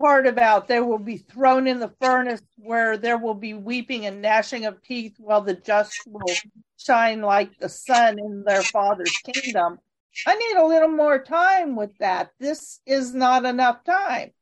[0.00, 4.20] part about they will be thrown in the furnace where there will be weeping and
[4.20, 6.36] gnashing of teeth while the just will
[6.76, 9.78] shine like the sun in their father's kingdom.
[10.26, 12.30] I need a little more time with that.
[12.38, 14.32] This is not enough time.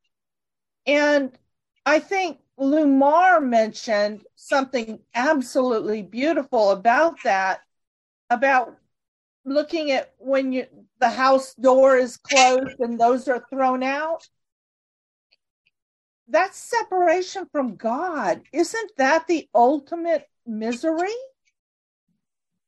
[0.86, 1.36] And
[1.84, 7.60] i think lumar mentioned something absolutely beautiful about that
[8.30, 8.76] about
[9.44, 10.66] looking at when you
[11.00, 14.28] the house door is closed and those are thrown out
[16.28, 21.14] that's separation from god isn't that the ultimate misery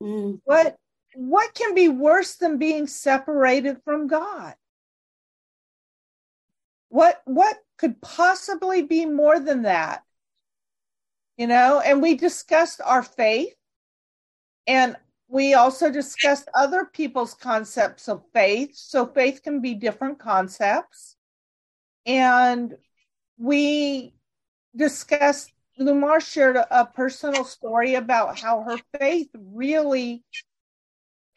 [0.02, 0.40] mm.
[0.44, 0.76] what
[1.14, 4.54] what can be worse than being separated from god
[6.88, 10.02] what what could possibly be more than that
[11.36, 13.54] you know and we discussed our faith
[14.66, 14.96] and
[15.28, 18.76] we also discussed other people's concepts of faith.
[18.76, 21.16] So faith can be different concepts.
[22.06, 22.74] And
[23.38, 24.14] we
[24.76, 30.22] discussed, Lumar shared a, a personal story about how her faith really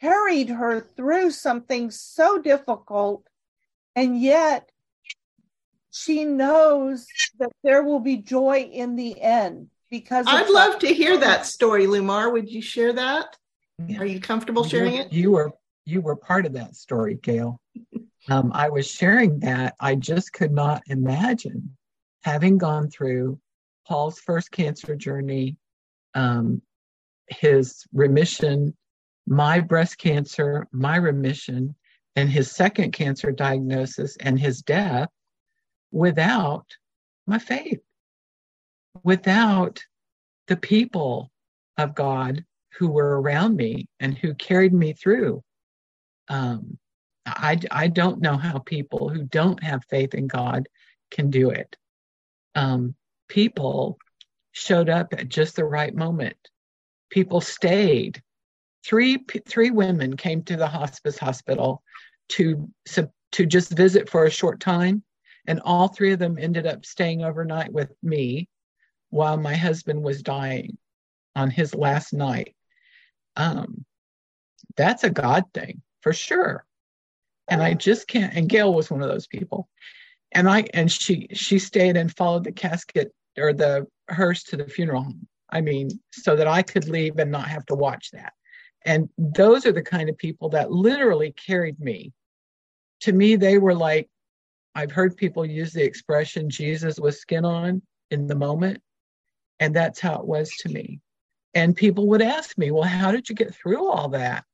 [0.00, 3.26] carried her through something so difficult.
[3.96, 4.70] And yet
[5.90, 7.06] she knows
[7.38, 11.86] that there will be joy in the end because I'd love to hear that story,
[11.86, 12.30] Lumar.
[12.32, 13.36] Would you share that?
[13.98, 15.12] Are you comfortable sharing you, it?
[15.12, 15.52] You were
[15.84, 17.60] you were part of that story, Gail.
[18.30, 19.74] Um, I was sharing that.
[19.80, 21.77] I just could not imagine
[22.22, 23.38] having gone through
[23.86, 25.56] Paul's first cancer journey,
[26.14, 26.62] um,
[27.28, 28.76] his remission,
[29.26, 31.74] my breast cancer, my remission,
[32.16, 35.08] and his second cancer diagnosis and his death
[35.92, 36.66] without
[37.26, 37.80] my faith,
[39.04, 39.82] without
[40.48, 41.30] the people
[41.76, 42.44] of God
[42.78, 45.42] who were around me and who carried me through.
[46.28, 46.78] Um,
[47.26, 50.68] I, I don't know how people who don't have faith in God
[51.10, 51.76] can do it.
[52.58, 52.94] Um,
[53.28, 53.98] people
[54.52, 56.36] showed up at just the right moment.
[57.10, 58.22] People stayed.
[58.84, 61.82] Three three women came to the hospice hospital
[62.30, 62.68] to
[63.32, 65.02] to just visit for a short time,
[65.46, 68.48] and all three of them ended up staying overnight with me
[69.10, 70.78] while my husband was dying
[71.34, 72.54] on his last night
[73.38, 73.84] um,
[74.76, 76.66] that's a God thing for sure.
[77.48, 78.34] And I just can't.
[78.34, 79.68] And Gail was one of those people.
[80.32, 84.66] And I and she she stayed and followed the casket or the hearse to the
[84.66, 85.26] funeral home.
[85.50, 88.32] I mean, so that I could leave and not have to watch that.
[88.84, 92.12] And those are the kind of people that literally carried me.
[93.00, 94.08] To me, they were like,
[94.74, 98.80] I've heard people use the expression Jesus was skin on in the moment.
[99.60, 101.00] And that's how it was to me.
[101.54, 104.44] And people would ask me, well, how did you get through all that?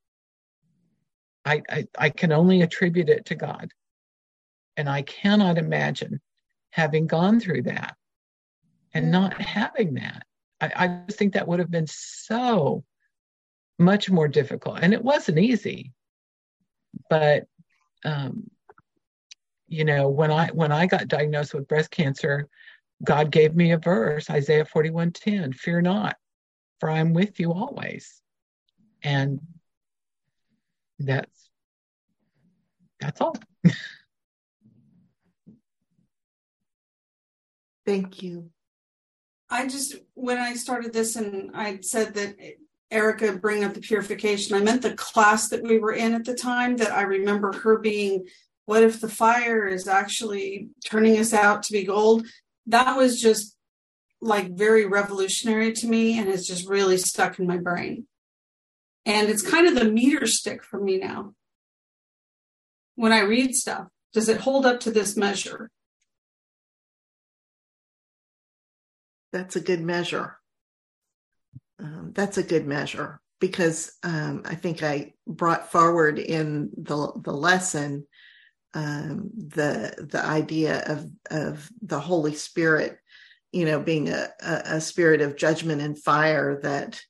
[1.45, 3.71] I, I, I can only attribute it to God.
[4.77, 6.21] And I cannot imagine
[6.71, 7.97] having gone through that
[8.93, 10.25] and not having that.
[10.61, 12.85] I, I think that would have been so
[13.79, 14.79] much more difficult.
[14.83, 15.93] And it wasn't easy.
[17.11, 17.47] But
[18.05, 18.51] um,
[19.67, 22.49] you know, when I when I got diagnosed with breast cancer,
[23.03, 26.17] God gave me a verse, Isaiah 41:10, fear not,
[26.81, 28.21] for I'm with you always.
[29.03, 29.41] And
[30.99, 31.51] that's
[33.01, 33.37] that's all.
[37.87, 38.51] Thank you.
[39.51, 42.37] I just when I started this and I said that
[42.91, 46.35] Erica bring up the purification, I meant the class that we were in at the
[46.35, 48.27] time that I remember her being
[48.67, 52.27] what if the fire is actually turning us out to be gold?
[52.67, 53.57] That was just
[54.21, 58.07] like very revolutionary to me and has just really stuck in my brain.
[59.05, 61.35] And it's kind of the meter stick for me now.
[62.95, 65.71] When I read stuff, does it hold up to this measure?
[69.35, 70.39] That's a good measure.
[71.79, 77.33] Um, that's a good measure because um, I think I brought forward in the the
[77.33, 78.07] lesson
[78.73, 82.99] um, the the idea of of the Holy Spirit
[83.55, 87.01] you know, being a, a, a spirit of judgment and fire that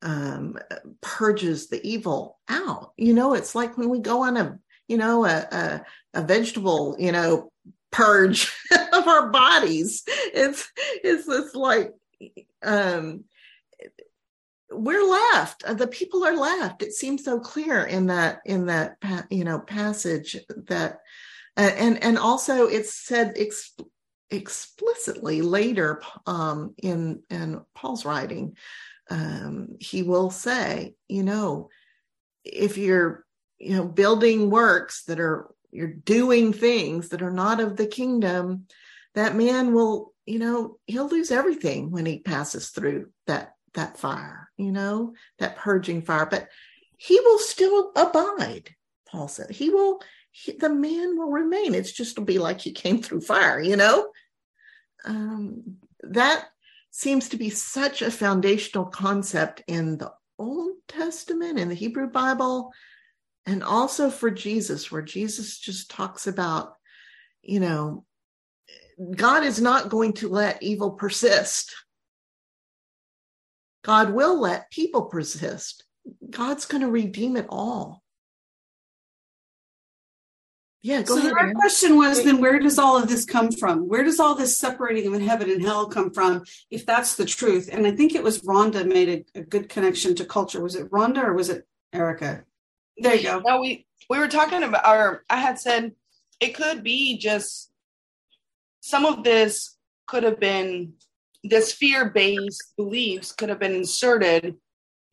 [0.00, 0.56] um,
[1.00, 2.92] purges the evil out.
[2.96, 6.94] You know, it's like when we go on a, you know, a, a, a vegetable,
[7.00, 7.50] you know,
[7.90, 8.52] purge
[8.92, 10.04] of our bodies.
[10.06, 10.70] It's,
[11.04, 11.92] it's, it's like,
[12.62, 13.24] um,
[14.70, 18.98] we're left the people are left it seems so clear in that in that
[19.30, 20.36] you know passage
[20.66, 20.98] that
[21.58, 23.74] and and also it's said ex,
[24.30, 28.56] explicitly later um, in in Paul's writing.
[29.10, 31.70] Um, he will say, you know,
[32.44, 33.24] if you're
[33.58, 38.66] you know building works that are you're doing things that are not of the kingdom,
[39.14, 44.50] that man will you know he'll lose everything when he passes through that that fire,
[44.56, 46.26] you know, that purging fire.
[46.26, 46.48] But
[46.96, 48.74] he will still abide.
[49.08, 50.00] Paul said he will
[50.30, 51.74] he, the man will remain.
[51.74, 54.08] It's just to be like he came through fire, you know?
[55.04, 56.46] Um, that
[56.90, 62.72] seems to be such a foundational concept in the Old Testament, in the Hebrew Bible,
[63.48, 66.74] and also for Jesus, where Jesus just talks about,
[67.40, 68.04] you know,
[69.16, 71.74] God is not going to let evil persist.
[73.82, 75.84] God will let people persist.
[76.28, 78.02] God's going to redeem it all.
[80.82, 81.32] Yeah, so ahead.
[81.32, 83.88] Our question was then where does all of this come from?
[83.88, 87.70] Where does all this separating of heaven and hell come from if that's the truth?
[87.72, 90.62] And I think it was Rhonda made a, a good connection to culture.
[90.62, 92.44] Was it Rhonda or was it Erica?
[92.98, 93.42] There you go.
[93.46, 95.92] No, we we were talking about or I had said
[96.40, 97.70] it could be just
[98.80, 99.76] some of this
[100.06, 100.94] could have been
[101.44, 104.56] this fear-based beliefs could have been inserted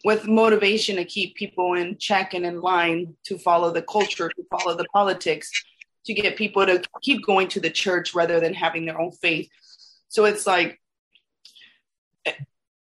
[0.04, 4.44] with motivation to keep people in check and in line to follow the culture, to
[4.52, 5.50] follow the politics,
[6.06, 9.50] to get people to keep going to the church rather than having their own faith.
[10.08, 10.80] So it's like,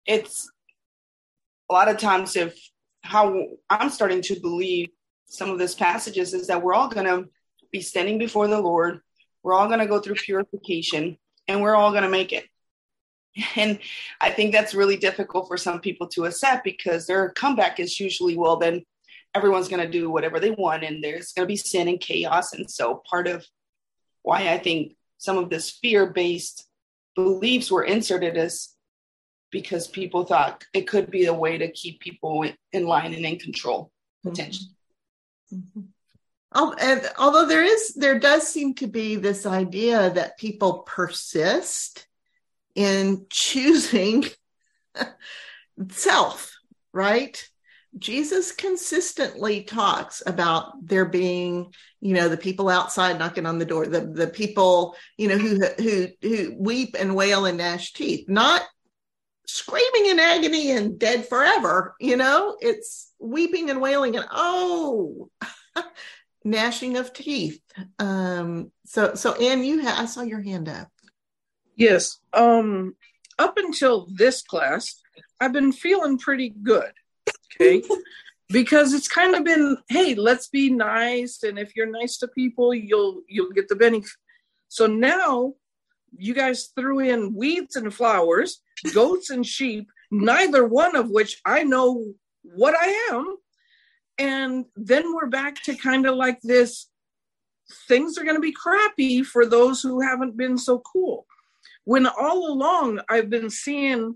[0.06, 0.50] it's
[1.70, 2.60] a lot of times if
[3.04, 4.90] how I'm starting to believe
[5.26, 7.30] some of this passages is that we're all going to
[7.72, 9.02] be standing before the Lord.
[9.44, 12.46] We're all going to go through purification and we're all going to make it.
[13.56, 13.80] And
[14.22, 18.38] I think that's really difficult for some people to accept because their comeback is usually,
[18.38, 18.84] well, then
[19.34, 22.54] everyone's going to do whatever they want and there's going to be sin and chaos.
[22.54, 23.44] And so part of
[24.22, 26.68] why I think some of this fear based
[27.16, 28.76] beliefs were inserted is
[29.54, 33.40] because people thought it could be a way to keep people in line and in
[33.40, 33.92] control
[34.24, 34.72] potentially.
[35.54, 35.82] Mm-hmm.
[36.80, 42.06] And although there is, there does seem to be this idea that people persist
[42.76, 44.26] in choosing
[45.90, 46.56] self,
[46.92, 47.48] right?
[47.98, 53.86] Jesus consistently talks about there being, you know, the people outside knocking on the door,
[53.86, 58.64] the the people, you know, who who who weep and wail and gnash teeth, not
[59.48, 61.96] screaming in agony and dead forever.
[62.00, 65.30] You know, it's weeping and wailing and oh,
[66.44, 67.62] gnashing of teeth.
[68.00, 70.90] Um, so so Anne, you ha- I saw your hand up.
[71.76, 72.20] Yes.
[72.34, 72.96] Um,
[73.40, 75.02] up until this class,
[75.40, 76.92] I've been feeling pretty good.
[77.56, 77.84] Okay.
[78.50, 81.44] because it's kind of been, hey, let's be nice.
[81.44, 84.12] And if you're nice to people, you'll you'll get the benefit.
[84.68, 85.54] So now
[86.18, 88.62] you guys threw in weeds and flowers,
[88.94, 93.36] goats and sheep, neither one of which I know what I am.
[94.18, 96.90] And then we're back to kind of like this
[97.88, 101.26] things are going to be crappy for those who haven't been so cool
[101.86, 104.16] when all along I've been seeing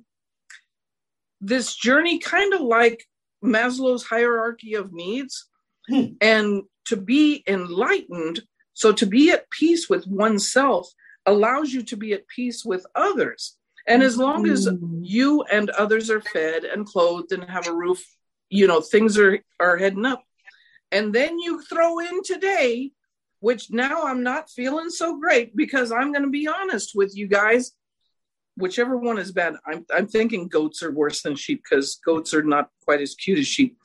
[1.41, 3.04] this journey kind of like
[3.43, 5.48] Maslow's hierarchy of needs
[5.88, 6.06] hmm.
[6.22, 8.41] and to be enlightened.
[8.74, 10.91] So to be at peace with oneself
[11.28, 13.57] allows you to be at peace with others.
[13.88, 15.01] And as long as hmm.
[15.03, 18.03] you and others are fed and clothed and have a roof,
[18.49, 20.23] you know, things are, are heading up.
[20.91, 22.91] And then you throw in today
[23.39, 27.28] which now I'm not feeling so great because I'm going to be honest with you
[27.28, 27.73] guys.
[28.55, 32.43] Whichever one is bad, I'm, I'm thinking goats are worse than sheep because goats are
[32.43, 33.78] not quite as cute as sheep.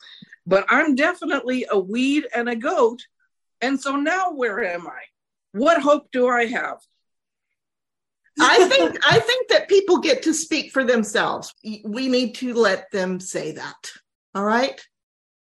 [0.47, 3.03] But I'm definitely a weed and a goat.
[3.61, 5.01] And so now where am I?
[5.51, 6.79] What hope do I have?
[8.39, 11.53] I think I think that people get to speak for themselves.
[11.63, 13.91] We need to let them say that.
[14.33, 14.79] All right?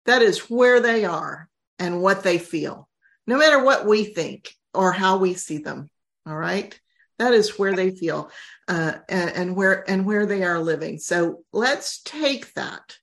[0.06, 2.90] That is where they are and what they feel
[3.30, 5.88] no matter what we think or how we see them.
[6.26, 6.78] All right.
[7.20, 8.32] That is where they feel
[8.68, 10.98] uh, and, and where and where they are living.
[10.98, 12.98] So let's take that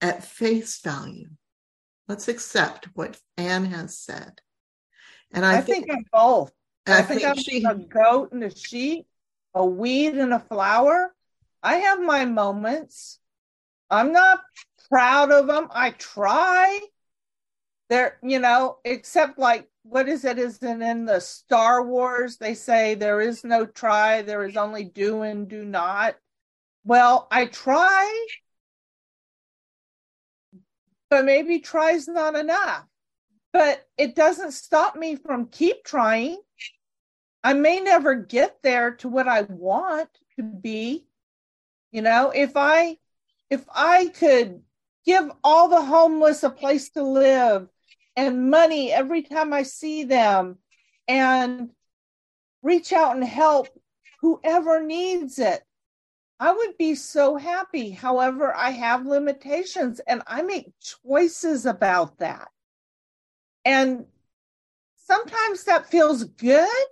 [0.00, 1.30] at face value.
[2.06, 4.40] Let's accept what Anne has said.
[5.32, 6.52] And I, I think, think, I'm both.
[6.86, 9.06] I, I think, I'm she, a goat and a sheep,
[9.54, 11.14] a weed and a flower.
[11.62, 13.18] I have my moments
[13.90, 14.40] I'm not
[14.90, 15.68] proud of them.
[15.70, 16.80] I try.
[17.90, 20.38] There, you know, except like what is it?
[20.38, 22.38] Is it in the Star Wars?
[22.38, 26.16] They say there is no try, there is only do and do not.
[26.84, 28.26] Well, I try,
[31.10, 32.84] but maybe try's not enough.
[33.52, 36.38] But it doesn't stop me from keep trying.
[37.44, 41.06] I may never get there to what I want to be.
[41.92, 42.96] You know, if I
[43.50, 44.62] if I could
[45.04, 47.68] give all the homeless a place to live
[48.16, 50.58] and money every time I see them
[51.06, 51.70] and
[52.62, 53.68] reach out and help
[54.20, 55.62] whoever needs it.
[56.40, 57.90] I would be so happy.
[57.90, 62.48] However, I have limitations and I make choices about that.
[63.66, 64.06] And
[64.96, 66.86] sometimes that feels good.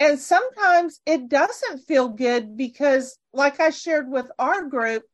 [0.00, 5.04] And sometimes it doesn't feel good because, like I shared with our group,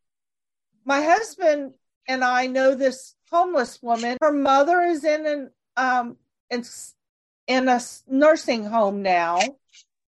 [0.84, 1.74] my husband
[2.06, 4.16] and I know this homeless woman.
[4.22, 6.16] Her mother is in an um
[6.50, 6.64] in,
[7.48, 9.40] in a nursing home now.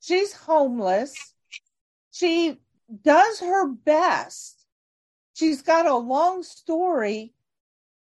[0.02, 1.34] She's homeless.
[2.12, 2.58] She
[3.04, 4.66] does her best.
[5.34, 7.34] She's got a long story.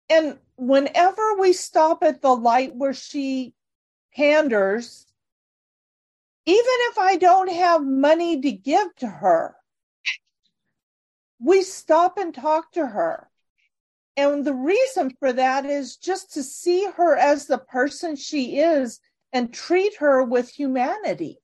[0.09, 3.55] And whenever we stop at the light where she
[4.17, 5.07] panders,
[6.51, 9.55] even if I don't have money to give to her,
[11.39, 13.31] we stop and talk to her.
[14.17, 18.99] And the reason for that is just to see her as the person she is
[19.33, 21.39] and treat her with humanity.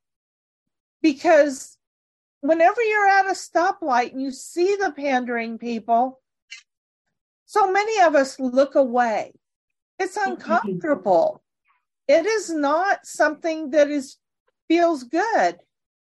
[1.02, 1.78] Because
[2.40, 6.20] whenever you're at a stoplight and you see the pandering people,
[7.44, 9.34] so many of us look away.
[10.00, 10.32] It's mm-hmm.
[10.32, 11.44] uncomfortable.
[12.08, 14.16] It is not something that is
[14.68, 15.58] feels good.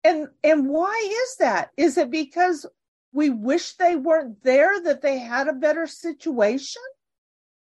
[0.04, 1.70] And and why is that?
[1.76, 2.66] Is it because
[3.12, 6.82] we wish they weren't there, that they had a better situation?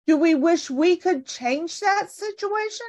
[0.07, 2.87] Do we wish we could change that situation?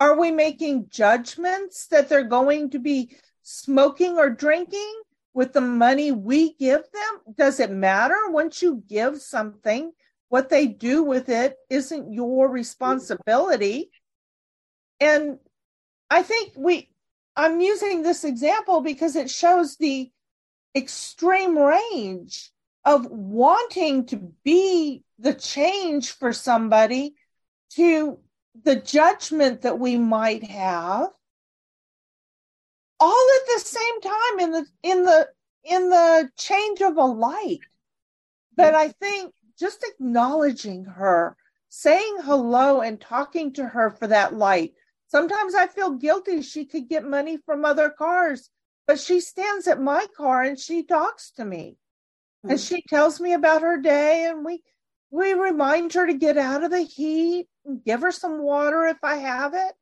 [0.00, 5.02] Are we making judgments that they're going to be smoking or drinking
[5.34, 7.34] with the money we give them?
[7.36, 9.92] Does it matter once you give something?
[10.28, 13.90] What they do with it isn't your responsibility.
[15.00, 15.38] And
[16.10, 16.90] I think we,
[17.36, 20.10] I'm using this example because it shows the
[20.76, 22.50] extreme range
[22.84, 27.14] of wanting to be the change for somebody
[27.70, 28.18] to
[28.62, 31.08] the judgment that we might have
[33.00, 35.28] all at the same time in the in the
[35.64, 37.60] in the change of a light.
[38.56, 41.36] But i think just acknowledging her
[41.68, 44.74] saying hello and talking to her for that light
[45.14, 48.50] sometimes i feel guilty she could get money from other cars
[48.86, 51.76] but she stands at my car and she talks to me.
[52.44, 52.50] Mm-hmm.
[52.50, 54.62] and she tells me about her day and we
[55.10, 58.98] we remind her to get out of the heat and give her some water if
[59.02, 59.72] i have it.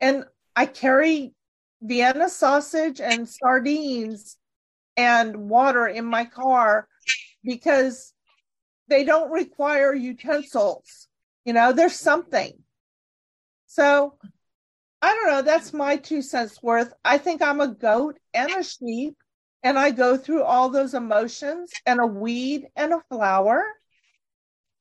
[0.00, 0.24] And
[0.54, 1.34] i carry
[1.82, 4.36] vienna sausage and sardines
[4.96, 6.88] and water in my car
[7.42, 8.12] because
[8.88, 11.08] they don't require utensils.
[11.44, 12.52] You know there's something.
[13.66, 14.18] So
[15.02, 15.42] I don't know.
[15.42, 16.92] That's my two cents worth.
[17.04, 19.16] I think I'm a goat and a sheep,
[19.62, 23.64] and I go through all those emotions and a weed and a flower,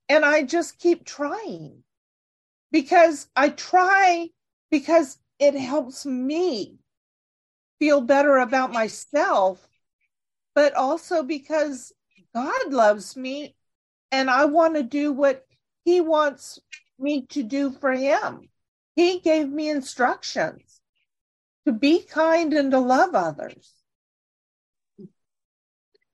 [0.10, 1.84] and I just keep trying
[2.72, 4.30] because I try
[4.72, 6.78] because it helps me
[7.80, 9.66] feel better about myself,
[10.54, 11.92] but also because
[12.34, 13.56] God loves me
[14.12, 15.46] and I want to do what
[15.84, 16.60] He wants
[16.98, 18.50] me to do for Him.
[18.96, 20.80] He gave me instructions
[21.66, 23.72] to be kind and to love others.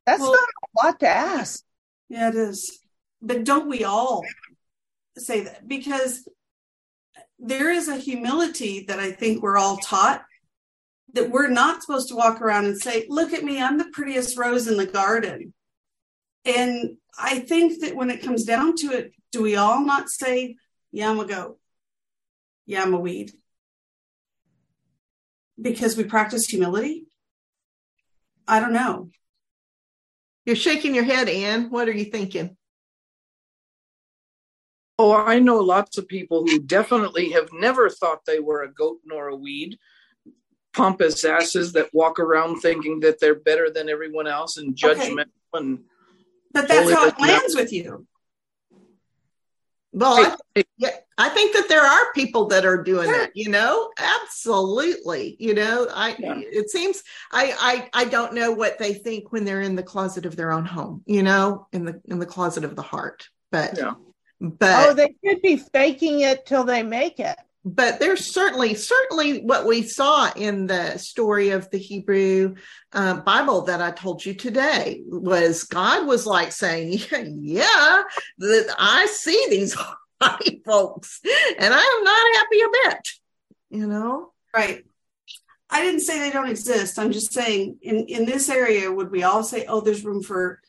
[0.05, 1.63] That's well, not a lot to ask.
[2.09, 2.79] Yeah, it is.
[3.21, 4.25] But don't we all
[5.17, 5.67] say that?
[5.67, 6.27] Because
[7.37, 10.23] there is a humility that I think we're all taught
[11.13, 14.37] that we're not supposed to walk around and say, Look at me, I'm the prettiest
[14.37, 15.53] rose in the garden.
[16.45, 20.55] And I think that when it comes down to it, do we all not say,
[20.91, 21.59] Yeah, I'm a goat?
[22.65, 23.31] Yeah, I'm a weed.
[25.61, 27.05] Because we practice humility?
[28.47, 29.09] I don't know.
[30.45, 31.69] You're shaking your head, Anne.
[31.69, 32.57] What are you thinking?
[34.97, 38.99] Oh, I know lots of people who definitely have never thought they were a goat
[39.05, 39.77] nor a weed.
[40.73, 45.29] Pompous asses that walk around thinking that they're better than everyone else and judgment.
[45.53, 45.65] Okay.
[45.65, 45.79] And
[46.53, 48.05] but that's how it lands with you.
[49.93, 53.17] Well, I, yeah, I think that there are people that are doing sure.
[53.19, 53.31] that.
[53.35, 55.35] You know, absolutely.
[55.39, 56.35] You know, I yeah.
[56.37, 60.25] it seems I, I I don't know what they think when they're in the closet
[60.25, 61.03] of their own home.
[61.05, 63.27] You know, in the in the closet of the heart.
[63.51, 63.93] But yeah.
[64.39, 69.41] but oh, they could be faking it till they make it but there's certainly certainly
[69.41, 72.55] what we saw in the story of the hebrew
[72.93, 78.03] uh, bible that i told you today was god was like saying yeah, yeah
[78.37, 79.75] that i see these
[80.17, 83.07] white folks and i am not happy a bit
[83.71, 84.33] you know?
[84.53, 84.83] Right.
[85.69, 86.99] I didn't say they don't exist.
[86.99, 90.59] I'm just saying in in this area would we all say oh there's room for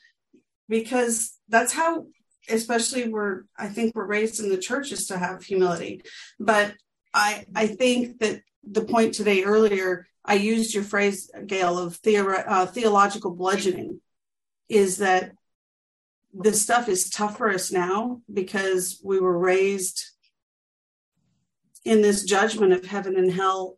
[0.68, 2.06] because that's how
[2.48, 6.02] especially we're i think we're raised in the churches to have humility.
[6.38, 6.74] But
[7.14, 12.44] i i think that the point today earlier i used your phrase gail of theori-
[12.46, 14.00] uh, theological bludgeoning
[14.68, 15.32] is that
[16.32, 20.04] this stuff is tough for us now because we were raised
[21.84, 23.76] in this judgment of heaven and hell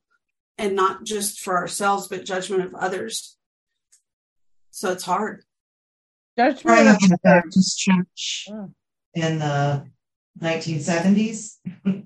[0.57, 3.37] and not just for ourselves but judgment of others
[4.70, 5.43] so it's hard
[6.62, 8.70] growing up in a Baptist church oh.
[9.14, 9.87] in the
[10.41, 11.59] 1970s.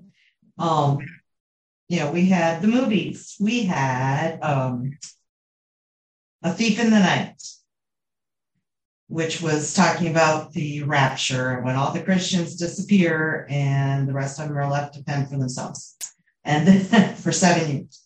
[0.59, 0.99] um,
[1.97, 3.35] know, we had the movies.
[3.39, 4.97] We had um,
[6.43, 7.41] A Thief in the Night,
[9.07, 14.47] which was talking about the rapture when all the Christians disappear and the rest of
[14.47, 15.97] them are left to fend for themselves.
[16.43, 18.05] And then for seven years.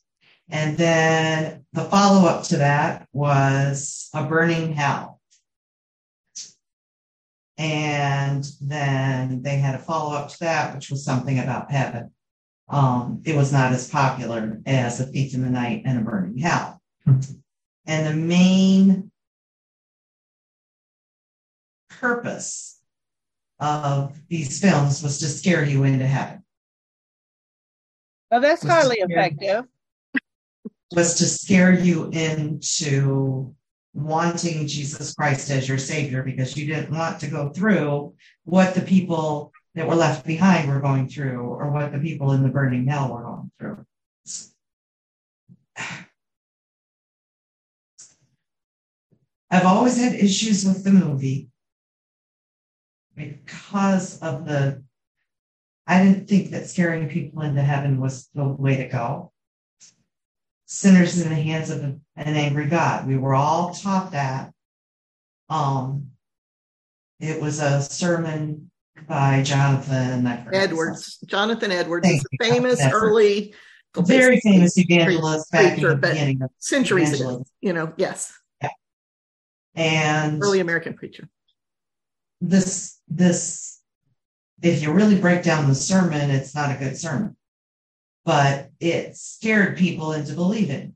[0.49, 5.13] And then the follow up to that was A Burning Hell
[7.57, 12.11] and then they had a follow up to that, which was something about heaven.
[12.69, 16.37] Um, it was not as popular as A Thief in the Night and A Burning
[16.37, 16.81] Hell.
[17.05, 19.11] And the main
[21.89, 22.79] purpose
[23.59, 26.43] of these films was to scare you into heaven.
[28.31, 29.65] Well, that's hardly effective.
[30.91, 33.53] Was to scare you into
[33.93, 38.81] wanting Jesus Christ as your savior because you didn't want to go through what the
[38.81, 42.87] people that were left behind were going through or what the people in the burning
[42.87, 43.85] hell were going through.
[49.49, 51.49] I've always had issues with the movie
[53.15, 54.83] because of the
[55.85, 59.33] I didn't think that scaring people into heaven was the way to go
[60.65, 63.05] sinners in the hands of an angry God.
[63.05, 64.51] We were all taught that.
[65.49, 66.11] Um,
[67.19, 68.71] it was a sermon
[69.07, 71.17] by Jonathan Edwards.
[71.25, 73.53] Jonathan Edwards is a famous early,
[73.95, 77.45] very famous evangelist back in the beginning of centuries ago.
[77.61, 78.33] You know, yes.
[78.61, 78.69] Yeah.
[79.75, 81.27] And early American preacher.
[82.41, 83.81] This this
[84.61, 87.35] if you really break down the sermon, it's not a good sermon
[88.25, 90.95] but it scared people into believing.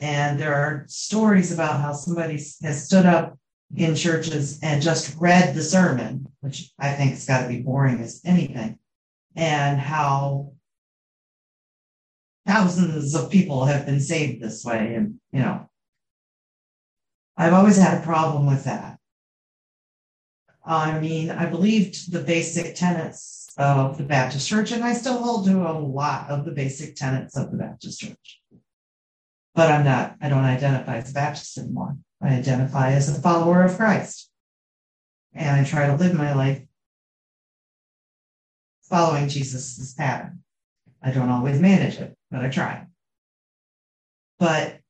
[0.00, 3.38] And there are stories about how somebody has stood up
[3.74, 8.00] in churches and just read the sermon, which I think has got to be boring
[8.00, 8.78] as anything,
[9.34, 10.52] and how
[12.46, 14.94] thousands of people have been saved this way.
[14.94, 15.68] And, you know,
[17.36, 18.98] I've always had a problem with that.
[20.64, 25.46] I mean, I believed the basic tenets of the Baptist Church, and I still hold
[25.46, 28.40] to a lot of the basic tenets of the Baptist Church.
[29.54, 31.96] But I'm not, I don't identify as a Baptist anymore.
[32.22, 34.30] I identify as a follower of Christ.
[35.34, 36.62] And I try to live my life
[38.84, 40.42] following Jesus' pattern.
[41.02, 42.86] I don't always manage it, but I try.
[44.38, 44.80] But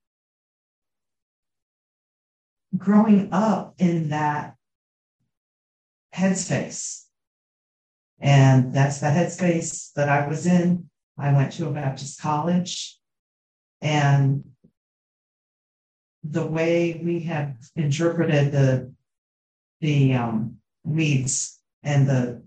[2.77, 4.55] growing up in that
[6.15, 7.07] headspace
[8.19, 10.89] and that's the headspace that I was in.
[11.19, 12.99] I went to a Baptist college
[13.81, 14.45] and
[16.31, 18.93] the way we have interpreted the
[19.81, 22.43] the um, weeds and the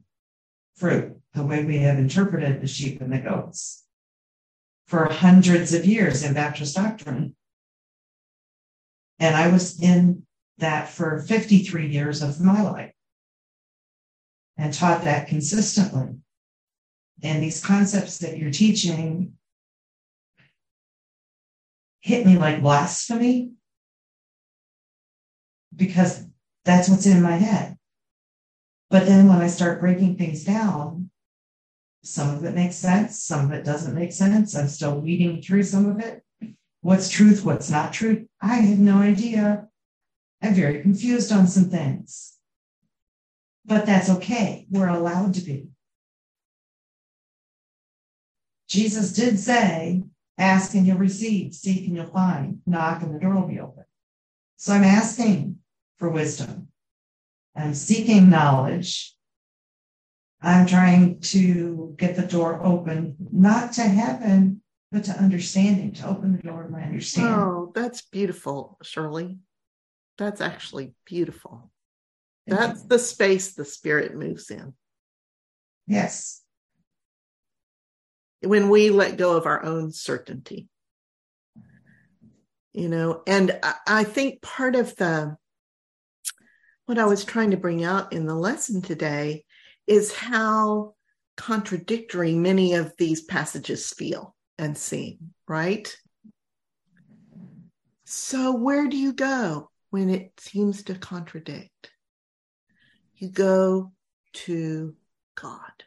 [0.75, 3.83] fruit, the way we have interpreted the sheep and the goats
[4.87, 7.35] for hundreds of years in Baptist doctrine.
[9.19, 10.23] And I was in
[10.57, 12.93] that for 53 years of my life
[14.57, 16.15] and taught that consistently.
[17.21, 19.33] And these concepts that you're teaching
[22.01, 23.51] hit me like blasphemy
[25.79, 26.25] because
[26.65, 27.77] that's what's in my head.
[28.91, 31.09] But then when I start breaking things down,
[32.03, 34.55] some of it makes sense, some of it doesn't make sense.
[34.55, 36.23] I'm still weeding through some of it.
[36.81, 38.27] What's truth, what's not truth?
[38.41, 39.67] I have no idea.
[40.41, 42.37] I'm very confused on some things.
[43.65, 44.65] But that's okay.
[44.69, 45.67] We're allowed to be.
[48.67, 50.03] Jesus did say,
[50.37, 53.83] ask and you'll receive, seek and you'll find, knock and the door will be open.
[54.57, 55.58] So I'm asking
[55.99, 56.69] for wisdom.
[57.55, 59.13] I'm seeking knowledge.
[60.41, 66.37] I'm trying to get the door open, not to heaven, but to understanding, to open
[66.37, 67.33] the door to my understanding.
[67.33, 69.37] Oh, that's beautiful, Shirley.
[70.17, 71.69] That's actually beautiful.
[72.47, 74.73] That's the space the spirit moves in.
[75.85, 76.41] Yes.
[78.41, 80.69] When we let go of our own certainty.
[82.71, 85.35] You know, and I think part of the
[86.89, 89.45] what I was trying to bring out in the lesson today
[89.85, 90.95] is how
[91.37, 95.95] contradictory many of these passages feel and seem, right?
[98.05, 101.91] So, where do you go when it seems to contradict?
[103.17, 103.91] You go
[104.45, 104.95] to
[105.35, 105.83] God.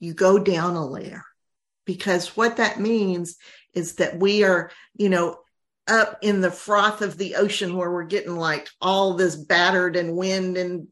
[0.00, 1.22] You go down a layer
[1.84, 3.36] because what that means
[3.74, 5.36] is that we are, you know,
[5.88, 10.16] up in the froth of the ocean where we're getting like all this battered and
[10.16, 10.88] wind and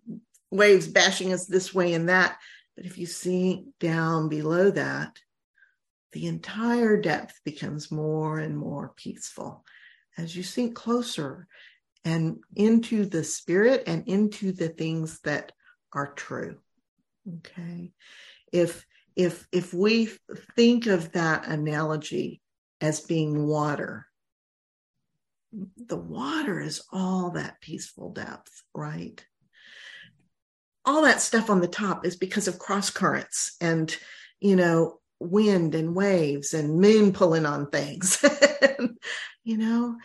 [0.51, 2.39] waves bashing us this way and that.
[2.77, 5.19] But if you sink down below that,
[6.13, 9.65] the entire depth becomes more and more peaceful
[10.17, 11.49] as you sink closer
[12.05, 15.53] and into the spirit and into the things that
[15.93, 16.59] are true.
[17.39, 17.93] Okay.
[18.53, 18.87] If
[19.17, 20.11] if if we
[20.57, 22.41] think of that analogy
[22.81, 24.07] as being water,
[25.77, 29.25] the water is all that peaceful depth, right?
[30.85, 33.95] All that stuff on the top is because of cross currents and,
[34.41, 38.23] you know, wind and waves and moon pulling on things.
[39.45, 39.97] you know,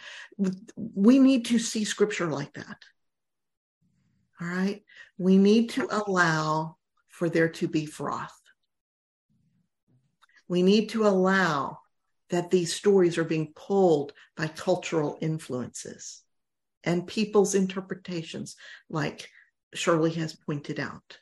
[0.76, 2.78] we need to see scripture like that.
[4.42, 4.84] All right.
[5.18, 6.78] We need to allow
[7.10, 8.34] for there to be froth.
[10.48, 11.80] We need to allow
[12.30, 16.22] that these stories are being pulled by cultural influences
[16.84, 18.56] and people's interpretations,
[18.90, 19.30] like
[19.74, 21.18] Shirley has pointed out.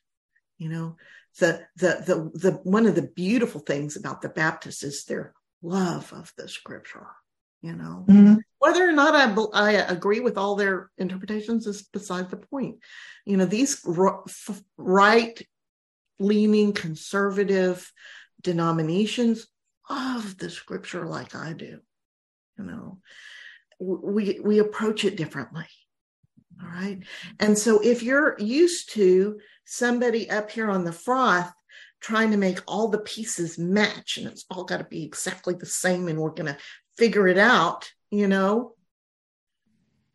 [0.58, 0.95] You know,
[1.39, 6.12] the, the, the, the, one of the beautiful things about the Baptists is their love
[6.14, 7.08] of the scripture,
[7.62, 8.36] you know, mm-hmm.
[8.60, 12.78] whether or not I, I agree with all their interpretations is beside the point.
[13.26, 13.86] You know, these
[14.78, 15.41] right
[16.20, 17.91] leaning conservative
[18.41, 19.47] denominations
[19.89, 21.79] love the scripture like I do.
[22.57, 22.99] You know,
[23.79, 25.67] we we approach it differently.
[26.61, 26.99] All right.
[27.39, 31.51] And so if you're used to somebody up here on the froth
[31.99, 35.65] trying to make all the pieces match and it's all got to be exactly the
[35.65, 36.57] same and we're going to
[36.97, 38.73] figure it out, you know,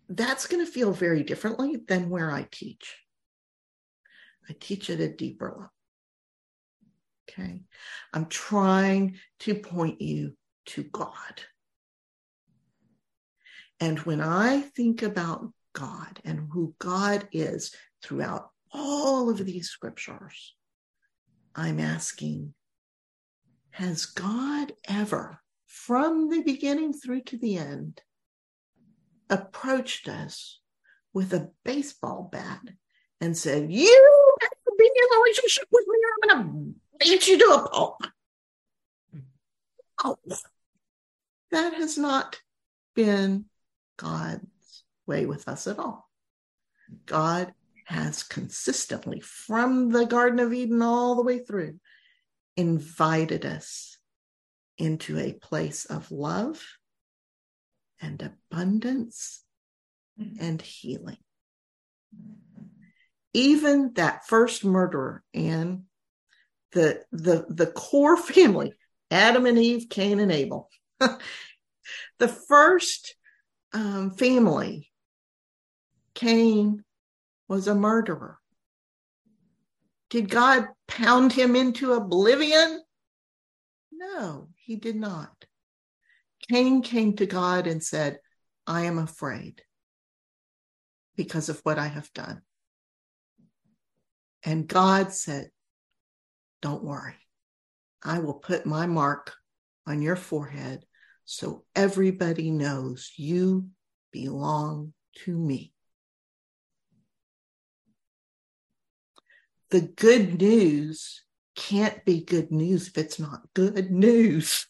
[0.08, 2.96] that's going to feel very differently than where I teach.
[4.48, 5.70] I teach at a deeper level.
[7.32, 7.60] Okay.
[8.12, 11.42] I'm trying to point you to God.
[13.80, 20.54] And when I think about God and who God is throughout all of these scriptures,
[21.54, 22.54] I'm asking,
[23.70, 28.00] has God ever, from the beginning through to the end,
[29.30, 30.60] approached us
[31.14, 32.60] with a baseball bat
[33.20, 36.80] and said, You have to be in a relationship with me, or I'm going to
[37.02, 38.00] beat you to a pulp.
[40.04, 40.16] Oh,
[41.50, 42.40] that has not
[42.94, 43.46] been
[43.96, 46.08] God's way with us at all.
[47.06, 47.52] God
[47.84, 51.78] has consistently, from the Garden of Eden all the way through,
[52.56, 53.96] invited us
[54.78, 56.62] into a place of love
[58.00, 59.44] and abundance
[60.18, 61.18] and healing.
[63.32, 65.84] Even that first murderer, and
[66.72, 68.72] the the the core family
[69.10, 70.68] adam and eve cain and abel.
[72.18, 73.16] The first
[73.72, 74.90] um, family
[76.14, 76.84] cain
[77.48, 78.38] was a murderer.
[80.10, 82.80] Did god pound him into oblivion?
[83.90, 85.44] No he did not.
[86.48, 88.18] Cain came to god and said
[88.66, 89.62] i am afraid
[91.16, 92.42] because of what i have done.
[94.44, 95.50] And god said
[96.62, 97.16] don't worry.
[98.02, 99.32] I will put my mark
[99.86, 100.84] on your forehead
[101.24, 103.68] so everybody knows you
[104.12, 104.92] belong
[105.24, 105.72] to me.
[109.70, 111.22] The good news
[111.56, 114.66] can't be good news if it's not good news.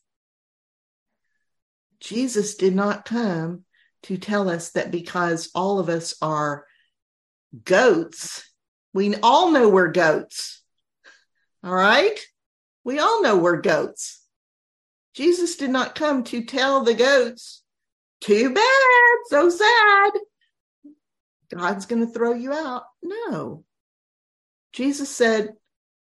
[2.00, 3.64] Jesus did not come
[4.04, 6.66] to tell us that because all of us are
[7.64, 8.48] goats,
[8.92, 10.61] we all know we're goats.
[11.64, 12.18] All right.
[12.84, 14.20] We all know we're goats.
[15.14, 17.62] Jesus did not come to tell the goats,
[18.20, 20.12] too bad, so sad.
[21.54, 22.84] God's going to throw you out.
[23.02, 23.64] No.
[24.72, 25.50] Jesus said,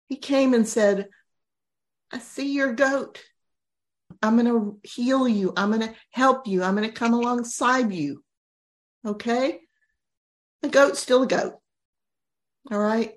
[0.08, 1.08] He came and said,
[2.12, 3.24] I see your goat.
[4.22, 5.54] I'm going to heal you.
[5.56, 6.64] I'm going to help you.
[6.64, 8.24] I'm going to come alongside you.
[9.06, 9.60] Okay?
[10.64, 11.54] A goat's still a goat.
[12.72, 13.14] All right?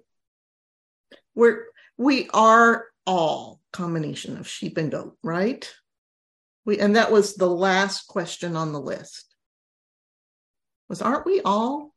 [1.34, 1.64] We're,
[2.02, 5.72] we are all combination of sheep and goat, right?
[6.64, 9.34] We, and that was the last question on the list.
[10.88, 11.94] Was aren't we all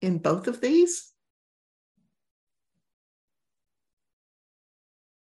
[0.00, 1.10] in both of these?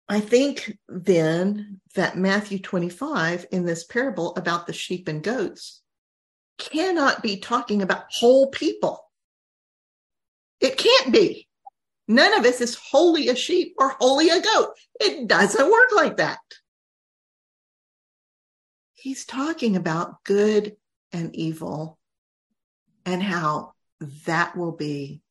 [0.09, 5.83] I think then that Matthew 25 in this parable about the sheep and goats
[6.59, 9.03] cannot be talking about whole people.
[10.61, 11.46] It can't be.
[12.09, 14.75] None of us is wholly a sheep or wholly a goat.
[15.01, 16.39] It doesn't work like that.
[18.95, 20.77] He's talking about good
[21.13, 21.99] and evil
[23.05, 23.73] and how
[24.27, 25.23] that will be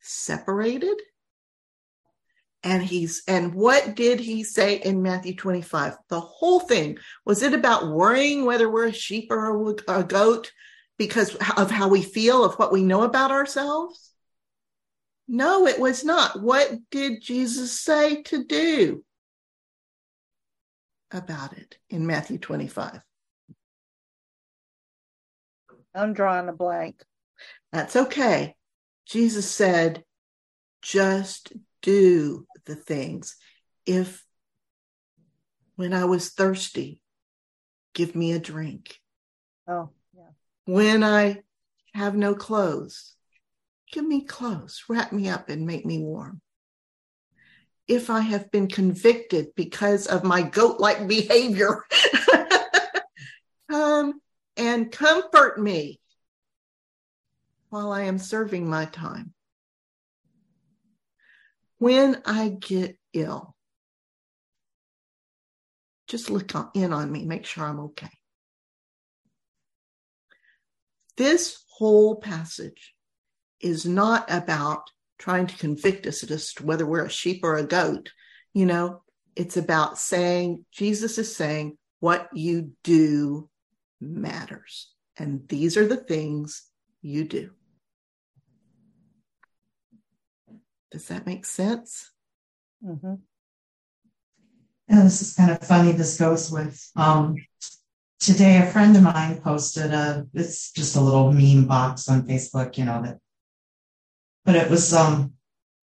[0.00, 1.00] separated.
[2.62, 5.96] And he's, and what did he say in Matthew 25?
[6.08, 6.98] The whole thing.
[7.24, 10.52] Was it about worrying whether we're a sheep or a, goat
[10.98, 14.07] because of how we feel, of what we know about ourselves?
[15.28, 16.40] No, it was not.
[16.40, 19.04] What did Jesus say to do
[21.10, 23.00] about it in Matthew 25?
[25.94, 27.04] I'm drawing a blank.
[27.72, 28.56] That's okay.
[29.06, 30.04] Jesus said,
[30.80, 31.52] just
[31.82, 33.36] do the things.
[33.84, 34.24] If
[35.76, 37.00] when I was thirsty,
[37.94, 38.98] give me a drink.
[39.66, 40.30] Oh, yeah.
[40.64, 41.42] When I
[41.94, 43.14] have no clothes,
[43.92, 46.40] give me clothes, wrap me up and make me warm.
[47.86, 51.84] If I have been convicted because of my goat like behavior,
[53.70, 54.20] come
[54.56, 56.00] and comfort me
[57.70, 59.32] while I am serving my time.
[61.78, 63.54] When I get ill,
[66.08, 68.10] just look in on me, make sure I'm okay.
[71.16, 72.94] This whole passage
[73.60, 77.66] is not about trying to convict us as to whether we're a sheep or a
[77.66, 78.12] goat.
[78.54, 79.02] You know,
[79.36, 83.48] it's about saying, Jesus is saying, what you do
[84.00, 84.90] matters.
[85.16, 86.64] And these are the things
[87.02, 87.50] you do.
[90.90, 92.10] Does that make sense?
[92.84, 93.14] Mm-hmm.
[94.88, 95.92] Yeah, this is kind of funny.
[95.92, 97.36] This goes with um,
[98.20, 98.58] today.
[98.58, 100.26] A friend of mine posted a.
[100.32, 103.18] It's just a little meme box on Facebook, you know that.
[104.48, 105.34] But it was um,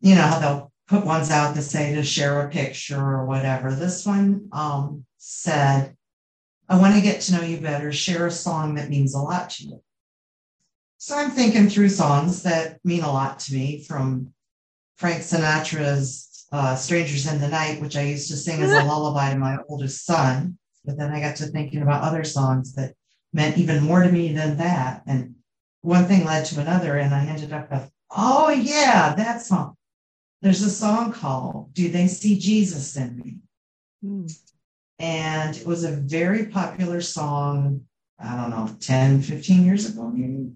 [0.02, 3.72] you know how they'll put ones out that say to share a picture or whatever.
[3.72, 5.96] This one um said,
[6.68, 7.92] "I want to get to know you better.
[7.92, 9.84] Share a song that means a lot to you."
[10.98, 14.34] So I'm thinking through songs that mean a lot to me from
[14.98, 19.32] Frank Sinatra's uh, Strangers in the Night, which I used to sing as a lullaby
[19.32, 20.58] to my oldest son.
[20.84, 22.96] But then I got to thinking about other songs that
[23.32, 25.04] meant even more to me than that.
[25.06, 25.36] And
[25.82, 29.76] one thing led to another, and I ended up with, oh, yeah, that song.
[30.42, 33.36] There's a song called Do They See Jesus in Me?
[34.04, 34.40] Mm.
[35.00, 37.82] And it was a very popular song,
[38.20, 40.52] I don't know, 10, 15 years ago, maybe.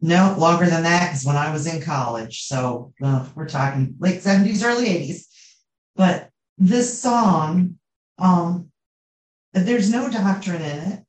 [0.00, 4.20] No, longer than that, because when I was in college, so uh, we're talking late
[4.22, 5.26] 70s, early 80s.
[5.96, 7.78] But this song,
[8.18, 8.70] um,
[9.52, 11.04] there's no doctrine in it.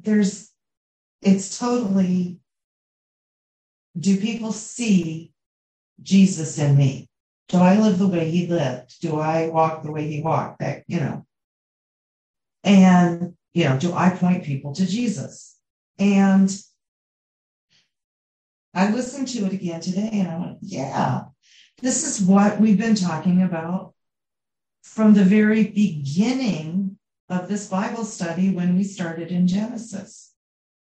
[0.00, 0.50] There's,
[1.22, 2.37] it's totally,
[3.98, 5.32] do people see
[6.02, 7.08] Jesus in me?
[7.48, 9.00] Do I live the way he lived?
[9.00, 10.60] Do I walk the way he walked?
[10.60, 11.26] That, you know,
[12.62, 15.56] and, you know, do I point people to Jesus?
[15.98, 16.54] And
[18.74, 21.24] I listened to it again today and I went, yeah,
[21.80, 23.94] this is what we've been talking about
[24.82, 30.34] from the very beginning of this Bible study when we started in Genesis.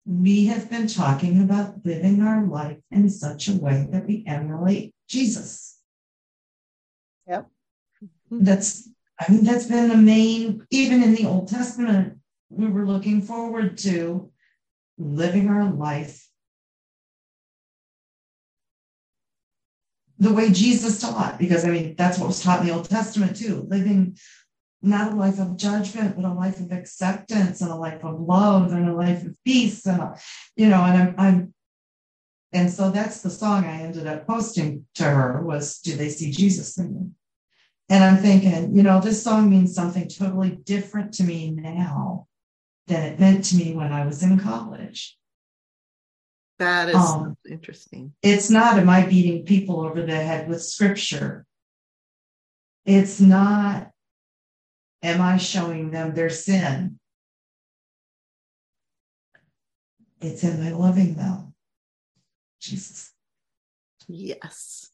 [0.10, 4.96] We have been talking about living our life in such a way that we emulate
[5.10, 5.80] Jesus.
[7.28, 7.48] Yep.
[8.32, 8.90] That's,
[9.20, 13.78] I mean, that's been the main, even in the Old Testament, we were looking forward
[13.80, 14.32] to
[14.98, 16.26] living our life
[20.20, 23.36] the way Jesus taught, because I mean, that's what was taught in the Old Testament
[23.36, 24.18] too, living
[24.82, 28.72] not a life of judgment, but a life of acceptance and a life of love
[28.72, 29.86] and a life of peace.
[29.86, 30.16] And,
[30.56, 31.54] you know, and I'm, I'm,
[32.54, 36.32] and so that's the song I ended up posting to her was, do they see
[36.32, 37.10] Jesus in me?
[37.90, 42.28] And I'm thinking, you know, this song means something totally different to me now
[42.88, 45.18] than it meant to me when I was in college.
[46.60, 48.14] That is um, interesting.
[48.24, 51.46] It's not, am I beating people over the head with scripture?
[52.86, 53.92] It's not,
[55.02, 57.00] am I showing them their sin?
[60.22, 61.54] It's am I loving them?
[62.60, 63.14] Jesus.
[64.08, 64.90] Yes.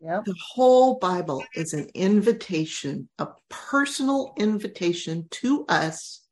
[0.00, 0.24] Yep.
[0.24, 6.22] The whole Bible is an invitation, a personal invitation to us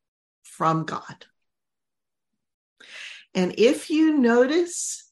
[0.43, 1.27] from God.
[3.35, 5.05] And if you notice,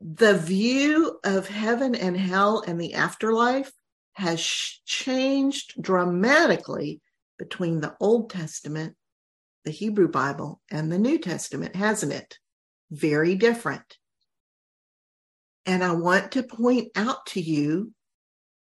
[0.00, 3.72] the view of heaven and hell and the afterlife
[4.14, 7.00] has changed dramatically
[7.38, 8.94] between the Old Testament,
[9.64, 12.38] the Hebrew Bible, and the New Testament, hasn't it?
[12.90, 13.96] Very different.
[15.64, 17.92] And I want to point out to you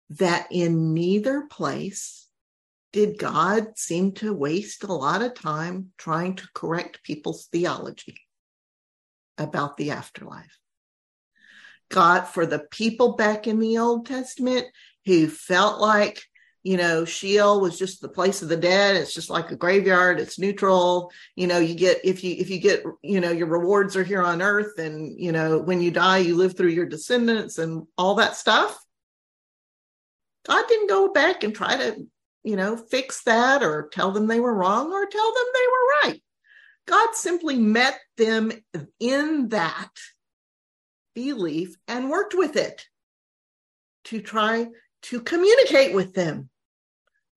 [0.09, 2.27] that in neither place
[2.93, 8.17] did God seem to waste a lot of time trying to correct people's theology
[9.37, 10.57] about the afterlife.
[11.89, 14.67] God, for the people back in the Old Testament
[15.05, 16.23] who felt like
[16.65, 18.95] you know, Sheol was just the place of the dead.
[18.95, 20.19] It's just like a graveyard.
[20.19, 21.11] It's neutral.
[21.35, 24.23] You know, you get if you if you get you know your rewards are here
[24.23, 28.15] on earth, and you know when you die, you live through your descendants and all
[28.15, 28.75] that stuff.
[30.47, 32.07] God didn't go back and try to
[32.43, 36.09] you know fix that or tell them they were wrong or tell them they were
[36.09, 36.23] right.
[36.87, 38.51] God simply met them
[38.99, 39.91] in that
[41.13, 42.87] belief and worked with it
[44.05, 44.67] to try
[45.05, 46.49] to communicate with them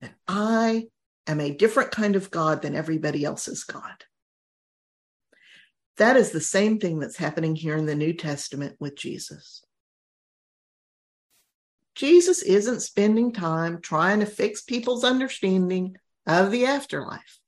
[0.00, 0.86] that I
[1.26, 4.04] am a different kind of God than everybody else's God.
[5.98, 9.62] That is the same thing that's happening here in the New Testament with Jesus.
[11.94, 15.96] Jesus isn't spending time trying to fix people's understanding
[16.26, 17.40] of the afterlife.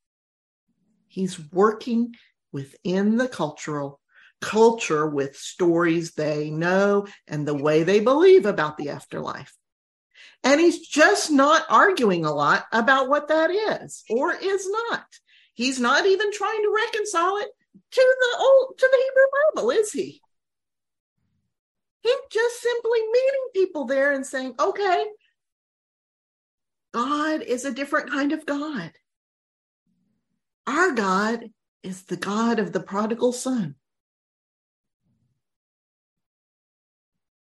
[1.07, 2.15] He's working
[2.53, 4.01] within the cultural
[4.41, 9.55] culture with stories they know and the way they believe about the afterlife.
[10.43, 15.05] And he's just not arguing a lot about what that is or is not.
[15.55, 17.51] He's not even trying to reconcile it
[17.93, 20.23] to the old to the Hebrew Bible, is he?
[22.03, 25.05] He's just simply meeting people there and saying, okay,
[26.93, 28.93] God is a different kind of God.
[30.67, 31.45] Our God
[31.83, 33.75] is the God of the prodigal son.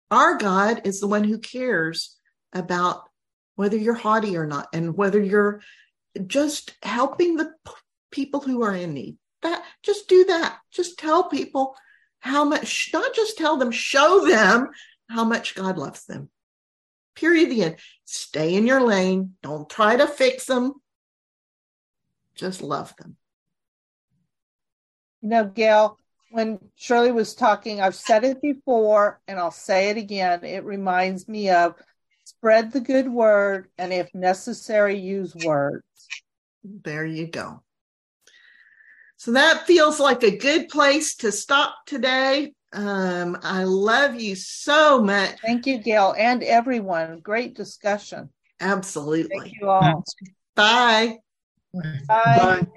[0.09, 2.14] Our God is the one who cares
[2.55, 3.03] about
[3.55, 5.61] whether you're haughty or not and whether you're
[6.25, 7.53] just helping the
[8.11, 9.17] people who are in need.
[9.41, 10.57] That just do that.
[10.71, 11.75] Just tell people
[12.19, 14.69] how much not just tell them show them
[15.09, 16.29] how much god loves them.
[17.15, 17.51] Period.
[17.51, 17.75] The end.
[18.05, 19.35] Stay in your lane.
[19.43, 20.73] Don't try to fix them.
[22.33, 23.15] Just love them.
[25.21, 25.99] You know gail
[26.31, 30.43] when shirley was talking i've said it before and i'll say it again.
[30.43, 31.75] It reminds me of
[32.25, 35.83] spread the good word, and if necessary, use words.
[36.63, 37.61] There you go.
[39.17, 42.53] So that feels like a good place to stop today.
[42.73, 45.39] Um, I love you so much.
[45.41, 47.21] Thank you, Gail, and everyone.
[47.21, 48.29] Great discussion.
[48.59, 49.39] Absolutely.
[49.39, 50.03] Thank you all.
[50.55, 51.17] Bye.
[51.73, 52.01] Bye.
[52.07, 52.67] Bye.